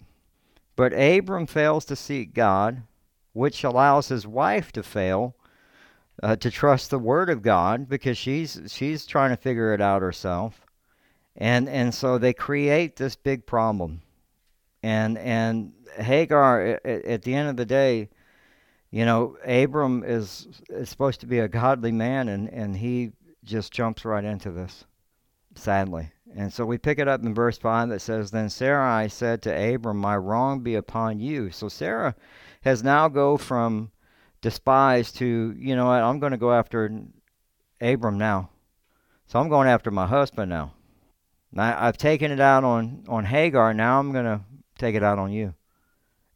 But 0.76 0.94
Abram 0.94 1.46
fails 1.46 1.86
to 1.86 1.96
seek 1.96 2.34
God, 2.34 2.82
which 3.32 3.64
allows 3.64 4.08
his 4.08 4.26
wife 4.26 4.72
to 4.72 4.82
fail 4.82 5.36
uh, 6.24 6.36
to 6.38 6.52
trust 6.52 6.90
the 6.90 7.00
Word 7.00 7.30
of 7.30 7.42
God 7.42 7.90
because 7.90 8.18
she's 8.18 8.62
she's 8.68 9.06
trying 9.06 9.32
to 9.32 9.38
figure 9.38 9.74
it 9.74 9.82
out 9.82 10.02
herself, 10.02 10.66
and 11.36 11.70
and 11.70 11.94
so 11.94 12.18
they 12.18 12.34
create 12.34 12.96
this 12.96 13.16
big 13.16 13.46
problem 13.46 14.02
and 14.84 15.18
and 15.18 15.74
Hagar 15.96 16.62
at, 16.62 16.86
at 16.86 17.22
the 17.24 17.34
end 17.34 17.50
of 17.50 17.58
the 17.58 17.66
day, 17.66 18.10
you 18.92 19.06
know, 19.06 19.38
Abram 19.46 20.04
is 20.06 20.48
is 20.70 20.90
supposed 20.90 21.20
to 21.22 21.28
be 21.28 21.40
a 21.40 21.48
godly 21.48 21.92
man, 21.92 22.30
and 22.30 22.50
and 22.50 22.76
he 22.78 23.12
just 23.44 23.74
jumps 23.74 24.06
right 24.06 24.24
into 24.24 24.52
this. 24.52 24.86
sadly. 25.56 26.12
And 26.36 26.54
so 26.54 26.66
we 26.66 26.78
pick 26.78 27.00
it 27.00 27.08
up 27.08 27.24
in 27.24 27.34
verse 27.34 27.58
5 27.58 27.90
that 27.90 28.02
says, 28.02 28.30
Then 28.30 28.50
Sarai 28.50 29.10
said 29.10 29.42
to 29.42 29.74
Abram, 29.76 29.98
My 29.98 30.16
wrong 30.16 30.60
be 30.62 30.76
upon 30.76 31.20
you. 31.20 31.50
So 31.50 31.70
Sarah 31.70 32.16
has 32.62 32.84
now 32.84 33.08
go 33.08 33.36
from 33.36 33.92
despised 34.42 35.18
to, 35.18 35.56
you 35.58 35.76
know 35.76 35.88
what, 35.88 36.02
I'm 36.02 36.20
going 36.20 36.32
to 36.32 36.38
go 36.38 36.54
after 36.54 37.04
Abram 37.82 38.18
now. 38.18 38.50
So 39.28 39.40
I'm 39.40 39.50
going 39.50 39.68
after 39.68 39.92
my 39.92 40.08
husband 40.08 40.50
now. 40.50 40.74
I, 41.56 41.88
I've 41.88 41.98
taken 41.98 42.32
it 42.32 42.40
out 42.40 42.64
on, 42.64 43.04
on 43.08 43.26
Hagar. 43.26 43.74
Now 43.74 44.00
I'm 44.00 44.12
going 44.12 44.26
to 44.26 44.42
take 44.78 44.96
it 44.96 45.04
out 45.04 45.20
on 45.20 45.32
you. 45.32 45.54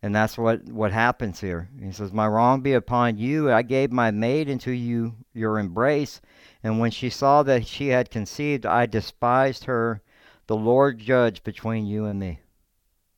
And 0.01 0.13
that's 0.13 0.37
what, 0.37 0.65
what 0.65 0.91
happens 0.91 1.39
here. 1.39 1.69
He 1.81 1.91
says, 1.93 2.11
My 2.11 2.27
wrong 2.27 2.61
be 2.61 2.73
upon 2.73 3.17
you. 3.17 3.49
I 3.49 3.61
gave 3.61 3.91
my 3.91 4.11
maid 4.11 4.49
into 4.49 4.71
you 4.71 5.15
your 5.33 5.59
embrace. 5.59 6.19
And 6.61 6.79
when 6.79 6.91
she 6.91 7.09
saw 7.09 7.41
that 7.43 7.65
she 7.65 7.87
had 7.87 8.11
conceived, 8.11 8.65
I 8.65 8.85
despised 8.85 9.63
her. 9.63 10.01
The 10.47 10.57
Lord 10.57 10.99
judge 10.99 11.41
between 11.43 11.85
you 11.85 12.03
and 12.05 12.19
me. 12.19 12.41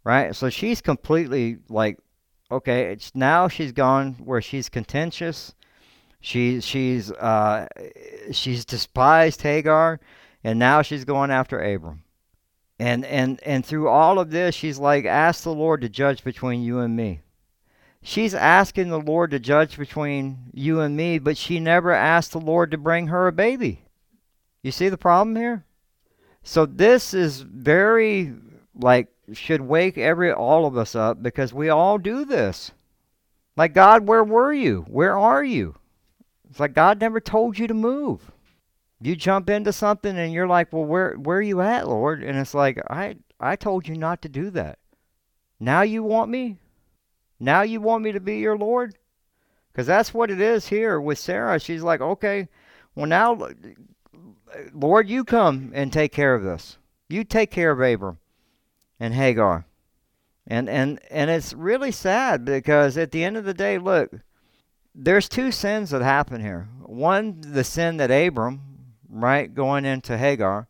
Right? 0.03 0.35
So 0.35 0.51
she's 0.51 0.79
completely 0.79 1.57
like, 1.69 1.97
okay, 2.51 2.91
it's 2.91 3.13
now 3.15 3.47
she's 3.47 3.71
gone 3.71 4.13
where 4.23 4.41
she's 4.41 4.69
contentious. 4.69 5.53
She, 6.19 6.61
she's, 6.61 7.11
uh, 7.11 7.67
she's 8.31 8.65
despised 8.65 9.41
Hagar. 9.41 9.99
And 10.45 10.59
now 10.59 10.83
she's 10.83 11.05
going 11.05 11.31
after 11.31 11.59
Abram. 11.59 12.03
And 12.77 13.03
and 13.03 13.41
and 13.41 13.65
through 13.65 13.89
all 13.89 14.19
of 14.19 14.29
this, 14.29 14.53
she's 14.53 14.77
like, 14.77 15.05
ask 15.05 15.43
the 15.43 15.51
Lord 15.51 15.81
to 15.81 15.89
judge 15.89 16.23
between 16.23 16.61
you 16.61 16.79
and 16.79 16.95
me. 16.95 17.21
She's 18.03 18.35
asking 18.35 18.89
the 18.89 18.99
Lord 18.99 19.31
to 19.31 19.39
judge 19.39 19.75
between 19.75 20.51
you 20.53 20.81
and 20.81 20.95
me, 20.95 21.17
but 21.17 21.35
she 21.35 21.59
never 21.59 21.91
asked 21.91 22.33
the 22.33 22.39
Lord 22.39 22.69
to 22.71 22.77
bring 22.77 23.07
her 23.07 23.25
a 23.25 23.31
baby. 23.31 23.85
You 24.61 24.71
see 24.71 24.87
the 24.87 24.97
problem 24.97 25.35
here? 25.35 25.65
So 26.43 26.67
this 26.67 27.15
is 27.15 27.41
very 27.41 28.31
like 28.79 29.07
should 29.33 29.61
wake 29.61 29.97
every 29.97 30.31
all 30.31 30.65
of 30.65 30.77
us 30.77 30.95
up 30.95 31.21
because 31.21 31.53
we 31.53 31.69
all 31.69 31.97
do 31.97 32.25
this. 32.25 32.71
Like 33.57 33.73
God, 33.73 34.07
where 34.07 34.23
were 34.23 34.53
you? 34.53 34.85
Where 34.87 35.17
are 35.17 35.43
you? 35.43 35.75
It's 36.49 36.59
like 36.59 36.73
God 36.73 36.99
never 36.99 37.19
told 37.19 37.57
you 37.57 37.67
to 37.67 37.73
move 37.73 38.31
you 39.01 39.15
jump 39.15 39.49
into 39.49 39.73
something 39.73 40.17
and 40.17 40.33
you're 40.33 40.47
like, 40.47 40.71
"Well, 40.71 40.85
where 40.85 41.13
where 41.13 41.37
are 41.37 41.41
you 41.41 41.61
at, 41.61 41.87
Lord?" 41.87 42.23
And 42.23 42.37
it's 42.37 42.53
like, 42.53 42.79
"I 42.89 43.17
I 43.39 43.55
told 43.55 43.87
you 43.87 43.95
not 43.95 44.21
to 44.23 44.29
do 44.29 44.49
that. 44.51 44.79
Now 45.59 45.81
you 45.81 46.03
want 46.03 46.31
me? 46.31 46.57
Now 47.39 47.61
you 47.61 47.81
want 47.81 48.03
me 48.03 48.11
to 48.11 48.19
be 48.19 48.37
your 48.37 48.57
Lord?" 48.57 48.97
Cuz 49.73 49.85
that's 49.85 50.13
what 50.13 50.31
it 50.31 50.39
is 50.39 50.67
here 50.67 50.99
with 51.01 51.19
Sarah. 51.19 51.59
She's 51.59 51.83
like, 51.83 52.01
"Okay, 52.01 52.47
well 52.95 53.07
now 53.07 53.49
Lord, 54.73 55.09
you 55.09 55.23
come 55.23 55.71
and 55.75 55.91
take 55.91 56.13
care 56.13 56.33
of 56.33 56.43
this. 56.43 56.77
You 57.09 57.23
take 57.23 57.51
care 57.51 57.71
of 57.71 57.81
Abram 57.81 58.19
and 58.99 59.13
Hagar." 59.13 59.65
And 60.47 60.69
and 60.69 60.99
and 61.09 61.29
it's 61.29 61.53
really 61.53 61.91
sad 61.91 62.45
because 62.45 62.97
at 62.97 63.11
the 63.11 63.23
end 63.23 63.37
of 63.37 63.45
the 63.45 63.53
day, 63.53 63.77
look, 63.77 64.11
there's 64.93 65.27
two 65.27 65.51
sins 65.51 65.89
that 65.89 66.01
happen 66.01 66.41
here. 66.41 66.69
One, 66.83 67.41
the 67.41 67.63
sin 67.63 67.97
that 67.97 68.11
Abram 68.11 68.75
right, 69.15 69.53
going 69.53 69.85
into 69.85 70.17
Hagar. 70.17 70.67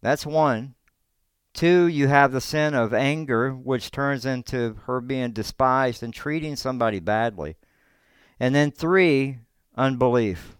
That's 0.00 0.26
one. 0.26 0.74
Two, 1.52 1.86
you 1.86 2.08
have 2.08 2.32
the 2.32 2.40
sin 2.40 2.74
of 2.74 2.94
anger, 2.94 3.52
which 3.52 3.90
turns 3.90 4.24
into 4.24 4.76
her 4.86 5.00
being 5.00 5.32
despised 5.32 6.02
and 6.02 6.14
treating 6.14 6.56
somebody 6.56 7.00
badly. 7.00 7.56
And 8.38 8.54
then 8.54 8.70
three, 8.70 9.38
unbelief. 9.76 10.56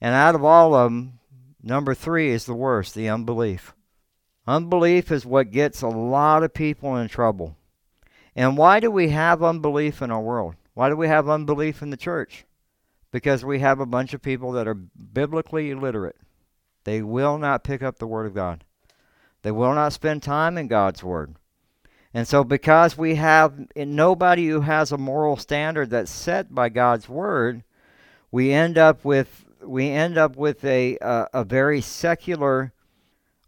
And 0.00 0.14
out 0.14 0.34
of 0.34 0.44
all 0.44 0.74
of 0.74 0.90
them, 0.90 1.18
number 1.62 1.94
three 1.94 2.30
is 2.30 2.46
the 2.46 2.54
worst 2.54 2.94
the 2.94 3.08
unbelief. 3.08 3.74
Unbelief 4.50 5.12
is 5.12 5.24
what 5.24 5.52
gets 5.52 5.80
a 5.80 5.86
lot 5.86 6.42
of 6.42 6.52
people 6.52 6.96
in 6.96 7.06
trouble. 7.06 7.54
And 8.34 8.58
why 8.58 8.80
do 8.80 8.90
we 8.90 9.10
have 9.10 9.44
unbelief 9.44 10.02
in 10.02 10.10
our 10.10 10.20
world? 10.20 10.56
Why 10.74 10.88
do 10.88 10.96
we 10.96 11.06
have 11.06 11.28
unbelief 11.28 11.82
in 11.82 11.90
the 11.90 11.96
church? 11.96 12.46
Because 13.12 13.44
we 13.44 13.60
have 13.60 13.78
a 13.78 13.86
bunch 13.86 14.12
of 14.12 14.22
people 14.22 14.50
that 14.52 14.66
are 14.66 14.74
biblically 14.74 15.70
illiterate. 15.70 16.16
They 16.82 17.00
will 17.00 17.38
not 17.38 17.62
pick 17.62 17.80
up 17.80 17.98
the 17.98 18.08
Word 18.08 18.26
of 18.26 18.34
God. 18.34 18.64
They 19.42 19.52
will 19.52 19.72
not 19.72 19.92
spend 19.92 20.24
time 20.24 20.58
in 20.58 20.66
God's 20.66 21.04
Word. 21.04 21.36
And 22.12 22.26
so, 22.26 22.42
because 22.42 22.98
we 22.98 23.14
have 23.14 23.68
nobody 23.76 24.48
who 24.48 24.62
has 24.62 24.90
a 24.90 24.98
moral 24.98 25.36
standard 25.36 25.90
that's 25.90 26.10
set 26.10 26.52
by 26.52 26.70
God's 26.70 27.08
Word, 27.08 27.62
we 28.32 28.50
end 28.50 28.78
up 28.78 29.04
with 29.04 29.44
we 29.62 29.90
end 29.90 30.18
up 30.18 30.34
with 30.34 30.64
a 30.64 30.98
a, 31.00 31.28
a 31.34 31.44
very 31.44 31.80
secular 31.80 32.72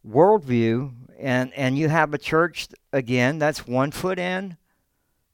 worldview, 0.07 0.93
and 1.19 1.53
and 1.55 1.79
you 1.79 1.89
have 1.89 2.13
a 2.13 2.19
church 2.19 2.69
again 2.93 3.39
that's 3.39 3.67
one 3.67 3.91
foot 3.91 4.19
in 4.19 4.57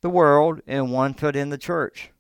the 0.01 0.11
world 0.11 0.61
and 0.67 0.93
one 0.93 1.15
foot 1.15 1.37
in 1.37 1.51
the 1.51 1.59
church. 1.59 2.11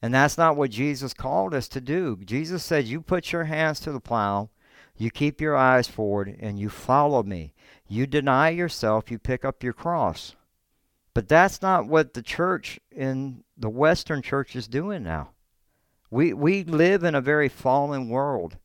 And 0.00 0.14
that's 0.14 0.38
not 0.38 0.56
what 0.56 0.70
Jesus 0.70 1.12
called 1.12 1.54
us 1.54 1.66
to 1.68 1.80
do. 1.80 2.16
Jesus 2.24 2.62
said, 2.62 2.86
You 2.86 3.00
put 3.00 3.32
your 3.32 3.44
hands 3.44 3.80
to 3.80 3.92
the 3.92 4.00
plow 4.00 4.50
you 4.98 5.12
keep 5.12 5.40
your 5.40 5.56
eyes 5.56 5.86
forward 5.86 6.36
and 6.40 6.58
you 6.58 6.68
follow 6.68 7.22
me. 7.22 7.54
You 7.86 8.06
deny 8.06 8.50
yourself, 8.50 9.10
you 9.10 9.18
pick 9.18 9.44
up 9.44 9.62
your 9.62 9.72
cross. 9.72 10.34
But 11.14 11.28
that's 11.28 11.62
not 11.62 11.86
what 11.86 12.14
the 12.14 12.22
church 12.22 12.80
in 12.90 13.44
the 13.56 13.70
Western 13.70 14.22
church 14.22 14.56
is 14.56 14.66
doing 14.66 15.04
now. 15.04 15.30
We 16.10 16.32
we 16.32 16.64
live 16.64 17.04
in 17.04 17.14
a 17.14 17.20
very 17.20 17.48
fallen 17.48 18.08
world. 18.08 18.56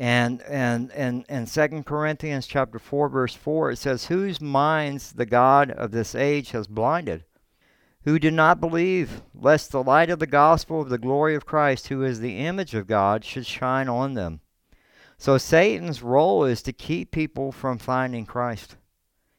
And 0.00 0.40
and 0.44 0.90
and 0.92 1.26
and 1.28 1.46
Second 1.46 1.84
Corinthians 1.84 2.46
chapter 2.46 2.78
four 2.78 3.10
verse 3.10 3.34
four 3.34 3.70
it 3.70 3.76
says, 3.76 4.06
Whose 4.06 4.40
minds 4.40 5.12
the 5.12 5.26
God 5.26 5.70
of 5.70 5.90
this 5.90 6.14
age 6.14 6.52
has 6.52 6.66
blinded, 6.66 7.24
who 8.04 8.18
do 8.18 8.30
not 8.30 8.62
believe, 8.62 9.20
lest 9.34 9.70
the 9.70 9.82
light 9.82 10.08
of 10.08 10.18
the 10.18 10.26
gospel 10.26 10.80
of 10.80 10.88
the 10.88 10.96
glory 10.96 11.34
of 11.34 11.44
Christ, 11.44 11.88
who 11.88 12.02
is 12.02 12.18
the 12.20 12.38
image 12.38 12.74
of 12.74 12.86
God, 12.86 13.26
should 13.26 13.44
shine 13.44 13.90
on 13.90 14.14
them. 14.14 14.40
So 15.18 15.36
Satan's 15.36 16.02
role 16.02 16.44
is 16.44 16.62
to 16.62 16.72
keep 16.72 17.10
people 17.10 17.52
from 17.52 17.76
finding 17.76 18.24
Christ. 18.24 18.76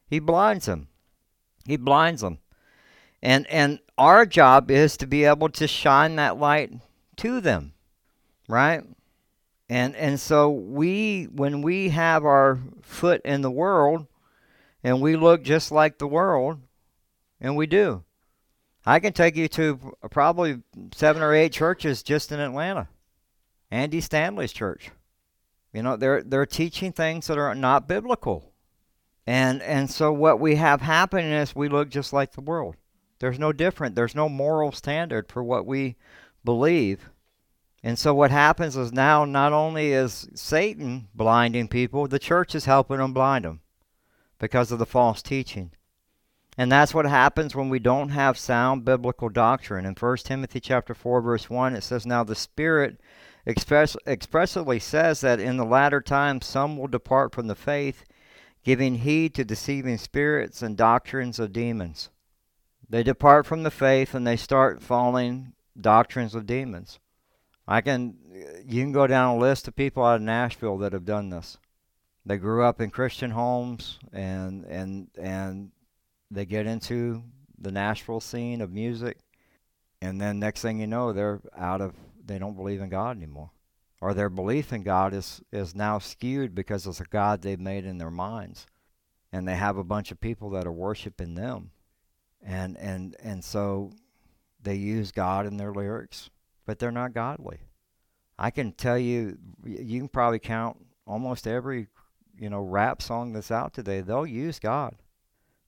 He 0.06 0.20
blinds 0.20 0.66
them. 0.66 0.86
He 1.66 1.76
blinds 1.76 2.20
them. 2.20 2.38
And 3.20 3.48
and 3.48 3.80
our 3.98 4.24
job 4.26 4.70
is 4.70 4.96
to 4.98 5.08
be 5.08 5.24
able 5.24 5.48
to 5.48 5.66
shine 5.66 6.14
that 6.16 6.38
light 6.38 6.72
to 7.16 7.40
them. 7.40 7.72
Right? 8.48 8.84
And 9.72 9.96
and 9.96 10.20
so 10.20 10.50
we 10.50 11.28
when 11.32 11.62
we 11.62 11.88
have 11.88 12.26
our 12.26 12.58
foot 12.82 13.22
in 13.24 13.40
the 13.40 13.50
world 13.50 14.06
and 14.84 15.00
we 15.00 15.16
look 15.16 15.42
just 15.42 15.72
like 15.72 15.96
the 15.96 16.06
world, 16.06 16.60
and 17.40 17.56
we 17.56 17.66
do. 17.66 18.04
I 18.84 19.00
can 19.00 19.14
take 19.14 19.34
you 19.34 19.48
to 19.48 19.94
probably 20.10 20.60
seven 20.94 21.22
or 21.22 21.32
eight 21.32 21.52
churches 21.54 22.02
just 22.02 22.32
in 22.32 22.38
Atlanta. 22.38 22.88
Andy 23.70 24.02
Stanley's 24.02 24.52
church. 24.52 24.90
You 25.72 25.82
know, 25.82 25.96
they're 25.96 26.22
they're 26.22 26.44
teaching 26.44 26.92
things 26.92 27.28
that 27.28 27.38
are 27.38 27.54
not 27.54 27.88
biblical. 27.88 28.52
And 29.26 29.62
and 29.62 29.90
so 29.90 30.12
what 30.12 30.38
we 30.38 30.56
have 30.56 30.82
happening 30.82 31.32
is 31.32 31.56
we 31.56 31.70
look 31.70 31.88
just 31.88 32.12
like 32.12 32.32
the 32.32 32.42
world. 32.42 32.76
There's 33.20 33.38
no 33.38 33.54
different. 33.54 33.94
There's 33.94 34.14
no 34.14 34.28
moral 34.28 34.72
standard 34.72 35.32
for 35.32 35.42
what 35.42 35.64
we 35.64 35.96
believe. 36.44 37.08
And 37.84 37.98
so 37.98 38.14
what 38.14 38.30
happens 38.30 38.76
is 38.76 38.92
now 38.92 39.24
not 39.24 39.52
only 39.52 39.92
is 39.92 40.28
Satan 40.34 41.08
blinding 41.14 41.66
people, 41.66 42.06
the 42.06 42.18
church 42.18 42.54
is 42.54 42.64
helping 42.64 42.98
them 42.98 43.12
blind 43.12 43.44
them 43.44 43.60
because 44.38 44.70
of 44.70 44.78
the 44.78 44.86
false 44.86 45.20
teaching. 45.20 45.72
And 46.56 46.70
that's 46.70 46.94
what 46.94 47.06
happens 47.06 47.56
when 47.56 47.70
we 47.70 47.78
don't 47.78 48.10
have 48.10 48.38
sound 48.38 48.84
biblical 48.84 49.28
doctrine. 49.28 49.84
In 49.86 49.94
1 49.94 50.16
Timothy 50.18 50.60
chapter 50.60 50.94
4 50.94 51.20
verse 51.22 51.50
1 51.50 51.74
it 51.74 51.82
says 51.82 52.06
now 52.06 52.22
the 52.22 52.34
spirit 52.34 53.00
express, 53.46 53.96
expressly 54.06 54.78
says 54.78 55.20
that 55.22 55.40
in 55.40 55.56
the 55.56 55.64
latter 55.64 56.00
times 56.00 56.46
some 56.46 56.76
will 56.76 56.88
depart 56.88 57.34
from 57.34 57.48
the 57.48 57.54
faith, 57.54 58.04
giving 58.62 58.96
heed 58.96 59.34
to 59.34 59.44
deceiving 59.44 59.98
spirits 59.98 60.62
and 60.62 60.76
doctrines 60.76 61.40
of 61.40 61.52
demons. 61.52 62.10
They 62.88 63.02
depart 63.02 63.46
from 63.46 63.62
the 63.62 63.70
faith 63.70 64.14
and 64.14 64.26
they 64.26 64.36
start 64.36 64.82
following 64.82 65.54
doctrines 65.80 66.34
of 66.34 66.46
demons. 66.46 67.00
I 67.66 67.80
can 67.80 68.16
you 68.66 68.82
can 68.82 68.92
go 68.92 69.06
down 69.06 69.36
a 69.36 69.38
list 69.38 69.68
of 69.68 69.76
people 69.76 70.04
out 70.04 70.16
of 70.16 70.22
Nashville 70.22 70.78
that 70.78 70.92
have 70.92 71.04
done 71.04 71.30
this. 71.30 71.58
They 72.24 72.36
grew 72.36 72.64
up 72.64 72.80
in 72.80 72.90
Christian 72.90 73.30
homes 73.30 73.98
and 74.12 74.64
and 74.64 75.08
and 75.18 75.70
they 76.30 76.46
get 76.46 76.66
into 76.66 77.22
the 77.58 77.72
Nashville 77.72 78.20
scene 78.20 78.60
of 78.60 78.72
music 78.72 79.18
and 80.00 80.20
then 80.20 80.40
next 80.40 80.62
thing 80.62 80.80
you 80.80 80.86
know 80.86 81.12
they're 81.12 81.40
out 81.56 81.80
of 81.80 81.94
they 82.24 82.38
don't 82.38 82.56
believe 82.56 82.80
in 82.80 82.88
God 82.88 83.16
anymore. 83.16 83.50
Or 84.00 84.14
their 84.14 84.28
belief 84.28 84.72
in 84.72 84.82
God 84.82 85.14
is, 85.14 85.40
is 85.52 85.76
now 85.76 86.00
skewed 86.00 86.56
because 86.56 86.86
it's 86.86 87.00
a 87.00 87.04
God 87.04 87.40
they've 87.40 87.60
made 87.60 87.84
in 87.84 87.98
their 87.98 88.10
minds. 88.10 88.66
And 89.32 89.46
they 89.46 89.54
have 89.54 89.76
a 89.76 89.84
bunch 89.84 90.10
of 90.10 90.20
people 90.20 90.50
that 90.50 90.66
are 90.66 90.72
worshiping 90.72 91.36
them. 91.36 91.70
And 92.44 92.76
and 92.76 93.14
and 93.22 93.44
so 93.44 93.92
they 94.60 94.74
use 94.74 95.12
God 95.12 95.46
in 95.46 95.56
their 95.56 95.72
lyrics, 95.72 96.30
but 96.66 96.78
they're 96.78 96.90
not 96.90 97.14
godly. 97.14 97.60
I 98.38 98.50
can 98.50 98.72
tell 98.72 98.98
you 98.98 99.38
you 99.64 100.00
can 100.00 100.08
probably 100.08 100.38
count 100.38 100.78
almost 101.06 101.46
every 101.46 101.88
you 102.38 102.50
know 102.50 102.60
rap 102.60 103.02
song 103.02 103.32
that's 103.32 103.50
out 103.50 103.72
today, 103.72 104.00
they'll 104.00 104.26
use 104.26 104.58
God. 104.58 104.96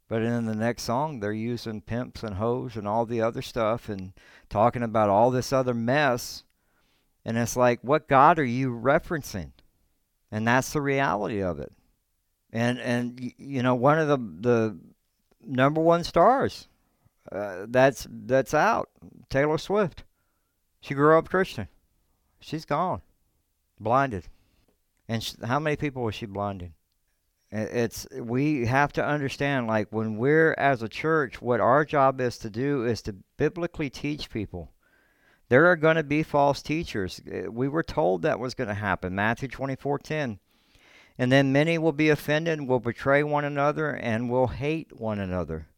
But 0.08 0.22
in 0.22 0.44
the 0.44 0.54
next 0.54 0.82
song, 0.82 1.20
they're 1.20 1.32
using 1.32 1.80
pimps 1.80 2.22
and 2.22 2.36
hoes 2.36 2.76
and 2.76 2.86
all 2.86 3.06
the 3.06 3.22
other 3.22 3.42
stuff 3.42 3.88
and 3.88 4.12
talking 4.50 4.82
about 4.82 5.08
all 5.08 5.30
this 5.30 5.52
other 5.52 5.72
mess. 5.72 6.44
And 7.24 7.38
it's 7.38 7.56
like, 7.56 7.80
what 7.82 8.06
God 8.06 8.38
are 8.38 8.44
you 8.44 8.70
referencing? 8.70 9.52
And 10.30 10.46
that's 10.46 10.72
the 10.72 10.82
reality 10.82 11.42
of 11.42 11.58
it. 11.58 11.72
And 12.52 12.78
and 12.78 13.32
you 13.38 13.62
know, 13.62 13.74
one 13.74 13.98
of 13.98 14.08
the 14.08 14.18
the 14.18 14.78
number 15.46 15.80
one 15.80 16.04
stars 16.04 16.68
uh, 17.32 17.66
that's 17.68 18.06
that's 18.10 18.54
out, 18.54 18.90
Taylor 19.30 19.58
Swift. 19.58 20.04
She 20.84 20.92
grew 20.92 21.16
up 21.16 21.30
Christian. 21.30 21.68
She's 22.40 22.66
gone, 22.66 23.00
blinded. 23.80 24.28
And 25.08 25.24
sh- 25.24 25.32
how 25.42 25.58
many 25.58 25.76
people 25.76 26.02
was 26.02 26.14
she 26.14 26.26
blinding? 26.26 26.74
It's 27.50 28.06
we 28.12 28.66
have 28.66 28.92
to 28.92 29.02
understand 29.02 29.66
like 29.66 29.88
when 29.90 30.18
we're 30.18 30.54
as 30.58 30.82
a 30.82 30.88
church, 30.90 31.40
what 31.40 31.58
our 31.58 31.86
job 31.86 32.20
is 32.20 32.36
to 32.36 32.50
do 32.50 32.84
is 32.84 33.00
to 33.02 33.14
biblically 33.38 33.88
teach 33.88 34.28
people. 34.28 34.72
There 35.48 35.64
are 35.68 35.76
going 35.76 35.96
to 35.96 36.02
be 36.02 36.22
false 36.22 36.60
teachers. 36.60 37.18
Uh, 37.26 37.50
we 37.50 37.66
were 37.66 37.82
told 37.82 38.20
that 38.20 38.38
was 38.38 38.52
going 38.52 38.68
to 38.68 38.74
happen. 38.74 39.14
Matthew 39.14 39.48
24:10. 39.48 40.38
And 41.16 41.32
then 41.32 41.50
many 41.50 41.78
will 41.78 41.92
be 41.92 42.10
offended, 42.10 42.60
will 42.60 42.78
betray 42.78 43.22
one 43.22 43.46
another, 43.46 43.88
and 43.88 44.28
will 44.28 44.48
hate 44.48 45.00
one 45.00 45.18
another. 45.18 45.68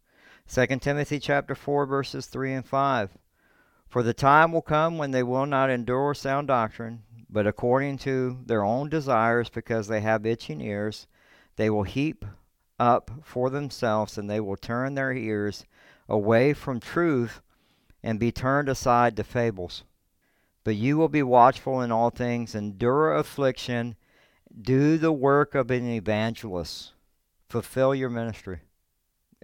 2 0.52 0.66
Timothy 0.80 1.20
chapter 1.20 1.54
4 1.54 1.86
verses 1.86 2.26
3 2.26 2.54
and 2.54 2.66
5. 2.66 3.16
For 3.96 4.02
the 4.02 4.12
time 4.12 4.52
will 4.52 4.60
come 4.60 4.98
when 4.98 5.12
they 5.12 5.22
will 5.22 5.46
not 5.46 5.70
endure 5.70 6.12
sound 6.12 6.48
doctrine, 6.48 7.02
but 7.30 7.46
according 7.46 7.96
to 8.00 8.36
their 8.44 8.62
own 8.62 8.90
desires, 8.90 9.48
because 9.48 9.88
they 9.88 10.02
have 10.02 10.26
itching 10.26 10.60
ears, 10.60 11.06
they 11.56 11.70
will 11.70 11.84
heap 11.84 12.22
up 12.78 13.10
for 13.22 13.48
themselves, 13.48 14.18
and 14.18 14.28
they 14.28 14.38
will 14.38 14.58
turn 14.58 14.96
their 14.96 15.14
ears 15.14 15.64
away 16.10 16.52
from 16.52 16.78
truth 16.78 17.40
and 18.02 18.20
be 18.20 18.30
turned 18.30 18.68
aside 18.68 19.16
to 19.16 19.24
fables. 19.24 19.82
But 20.62 20.76
you 20.76 20.98
will 20.98 21.08
be 21.08 21.22
watchful 21.22 21.80
in 21.80 21.90
all 21.90 22.10
things, 22.10 22.54
endure 22.54 23.16
affliction, 23.16 23.96
do 24.60 24.98
the 24.98 25.10
work 25.10 25.54
of 25.54 25.70
an 25.70 25.88
evangelist, 25.88 26.92
fulfill 27.48 27.94
your 27.94 28.10
ministry. 28.10 28.60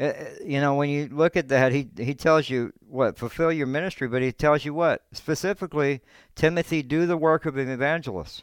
Uh, 0.02 0.12
you 0.44 0.60
know, 0.60 0.74
when 0.74 0.90
you 0.90 1.08
look 1.12 1.36
at 1.36 1.48
that, 1.48 1.72
he 1.72 1.88
he 1.96 2.14
tells 2.14 2.50
you 2.50 2.72
what 2.88 3.16
fulfill 3.16 3.52
your 3.52 3.68
ministry, 3.68 4.08
but 4.08 4.22
he 4.22 4.32
tells 4.32 4.64
you 4.64 4.74
what 4.74 5.04
specifically, 5.12 6.00
Timothy, 6.34 6.82
do 6.82 7.06
the 7.06 7.16
work 7.16 7.46
of 7.46 7.56
an 7.56 7.68
evangelist, 7.68 8.42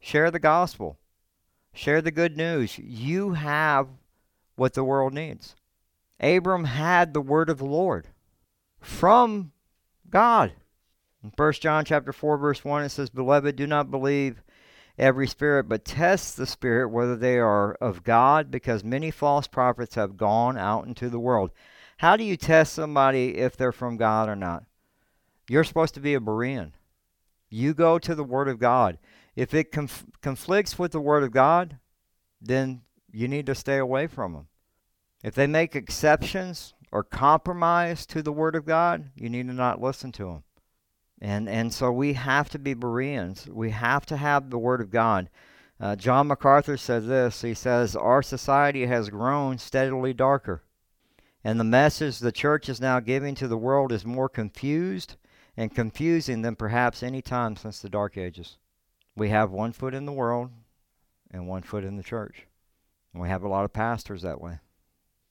share 0.00 0.30
the 0.30 0.40
gospel, 0.40 0.98
Share 1.76 2.00
the 2.00 2.10
good 2.10 2.38
news. 2.38 2.78
You 2.78 3.34
have 3.34 3.88
what 4.56 4.72
the 4.72 4.82
world 4.82 5.12
needs. 5.12 5.54
Abram 6.18 6.64
had 6.64 7.12
the 7.12 7.20
word 7.20 7.50
of 7.50 7.58
the 7.58 7.66
Lord 7.66 8.06
from 8.80 9.52
God. 10.08 10.54
In 11.22 11.32
1 11.36 11.52
John 11.60 11.84
chapter 11.84 12.14
4 12.14 12.38
verse 12.38 12.64
1 12.64 12.84
it 12.84 12.88
says, 12.88 13.10
"Beloved, 13.10 13.56
do 13.56 13.66
not 13.66 13.90
believe 13.90 14.42
every 14.98 15.26
spirit, 15.26 15.68
but 15.68 15.84
test 15.84 16.36
the 16.36 16.46
spirit 16.46 16.88
whether 16.88 17.16
they 17.16 17.38
are 17.38 17.74
of 17.74 18.04
God, 18.04 18.50
because 18.50 18.82
many 18.82 19.10
false 19.10 19.46
prophets 19.46 19.94
have 19.94 20.16
gone 20.16 20.56
out 20.56 20.86
into 20.86 21.08
the 21.08 21.20
world." 21.20 21.50
How 21.98 22.16
do 22.16 22.24
you 22.24 22.36
test 22.36 22.74
somebody 22.74 23.38
if 23.38 23.56
they're 23.56 23.72
from 23.72 23.96
God 23.96 24.28
or 24.28 24.36
not? 24.36 24.64
You're 25.48 25.64
supposed 25.64 25.94
to 25.94 26.00
be 26.00 26.14
a 26.14 26.20
Berean. 26.20 26.72
You 27.48 27.72
go 27.72 27.98
to 27.98 28.14
the 28.14 28.24
Word 28.24 28.48
of 28.48 28.58
God. 28.58 28.98
If 29.34 29.54
it 29.54 29.72
conf- 29.72 30.06
conflicts 30.20 30.78
with 30.78 30.92
the 30.92 31.00
Word 31.00 31.22
of 31.22 31.30
God, 31.30 31.78
then 32.40 32.82
you 33.10 33.28
need 33.28 33.46
to 33.46 33.54
stay 33.54 33.78
away 33.78 34.08
from 34.08 34.32
them. 34.32 34.48
If 35.22 35.34
they 35.34 35.46
make 35.46 35.74
exceptions 35.74 36.74
or 36.92 37.02
compromise 37.02 38.04
to 38.06 38.22
the 38.22 38.32
Word 38.32 38.54
of 38.54 38.66
God, 38.66 39.10
you 39.14 39.30
need 39.30 39.46
to 39.46 39.54
not 39.54 39.80
listen 39.80 40.12
to 40.12 40.24
them. 40.24 40.42
And, 41.20 41.48
and 41.48 41.72
so 41.72 41.90
we 41.90 42.12
have 42.12 42.48
to 42.50 42.58
be 42.58 42.74
Bereans. 42.74 43.48
We 43.48 43.70
have 43.70 44.04
to 44.06 44.16
have 44.16 44.50
the 44.50 44.58
Word 44.58 44.80
of 44.80 44.90
God. 44.90 45.30
Uh, 45.80 45.96
John 45.96 46.28
MacArthur 46.28 46.76
says 46.76 47.06
this 47.06 47.42
He 47.42 47.54
says, 47.54 47.96
Our 47.96 48.22
society 48.22 48.86
has 48.86 49.10
grown 49.10 49.58
steadily 49.58 50.12
darker, 50.12 50.62
and 51.42 51.58
the 51.58 51.64
message 51.64 52.18
the 52.18 52.32
church 52.32 52.68
is 52.68 52.80
now 52.80 53.00
giving 53.00 53.34
to 53.36 53.48
the 53.48 53.58
world 53.58 53.92
is 53.92 54.04
more 54.04 54.28
confused 54.28 55.16
and 55.56 55.74
confusing 55.74 56.42
than 56.42 56.56
perhaps 56.56 57.02
any 57.02 57.22
time 57.22 57.56
since 57.56 57.80
the 57.80 57.88
Dark 57.88 58.16
Ages 58.16 58.58
we 59.16 59.30
have 59.30 59.50
one 59.50 59.72
foot 59.72 59.94
in 59.94 60.04
the 60.04 60.12
world 60.12 60.50
and 61.30 61.48
one 61.48 61.62
foot 61.62 61.84
in 61.84 61.96
the 61.96 62.02
church. 62.02 62.46
And 63.12 63.22
we 63.22 63.28
have 63.28 63.42
a 63.42 63.48
lot 63.48 63.64
of 63.64 63.72
pastors 63.72 64.22
that 64.22 64.40
way. 64.40 64.58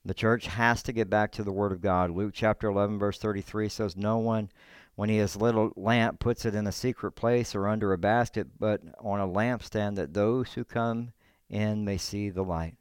The 0.04 0.14
church 0.14 0.48
has 0.48 0.84
to 0.84 0.94
get 0.94 1.10
back 1.10 1.32
to 1.34 1.44
the 1.44 1.52
Word 1.52 1.72
of 1.72 1.82
God. 1.82 2.12
Luke 2.12 2.34
chapter 2.34 2.68
11, 2.68 3.00
verse 3.00 3.18
33 3.18 3.70
says, 3.70 3.96
No 3.96 4.18
one, 4.18 4.50
when 4.96 5.10
he 5.10 5.18
has 5.18 5.36
lit 5.36 5.56
a 5.56 5.70
lamp, 5.76 6.20
puts 6.20 6.46
it 6.46 6.56
in 6.56 6.68
a 6.68 6.72
secret 6.72 7.12
place 7.12 7.54
or 7.54 7.68
under 7.68 7.92
a 7.92 7.98
basket, 7.98 8.48
but 8.60 8.82
on 9.00 9.20
a 9.20 9.28
lampstand, 9.28 9.96
that 9.96 10.14
those 10.14 10.54
who 10.54 10.64
come 10.64 11.12
in 11.50 11.84
may 11.84 11.98
see 11.98 12.30
the 12.30 12.44
light. 12.44 12.78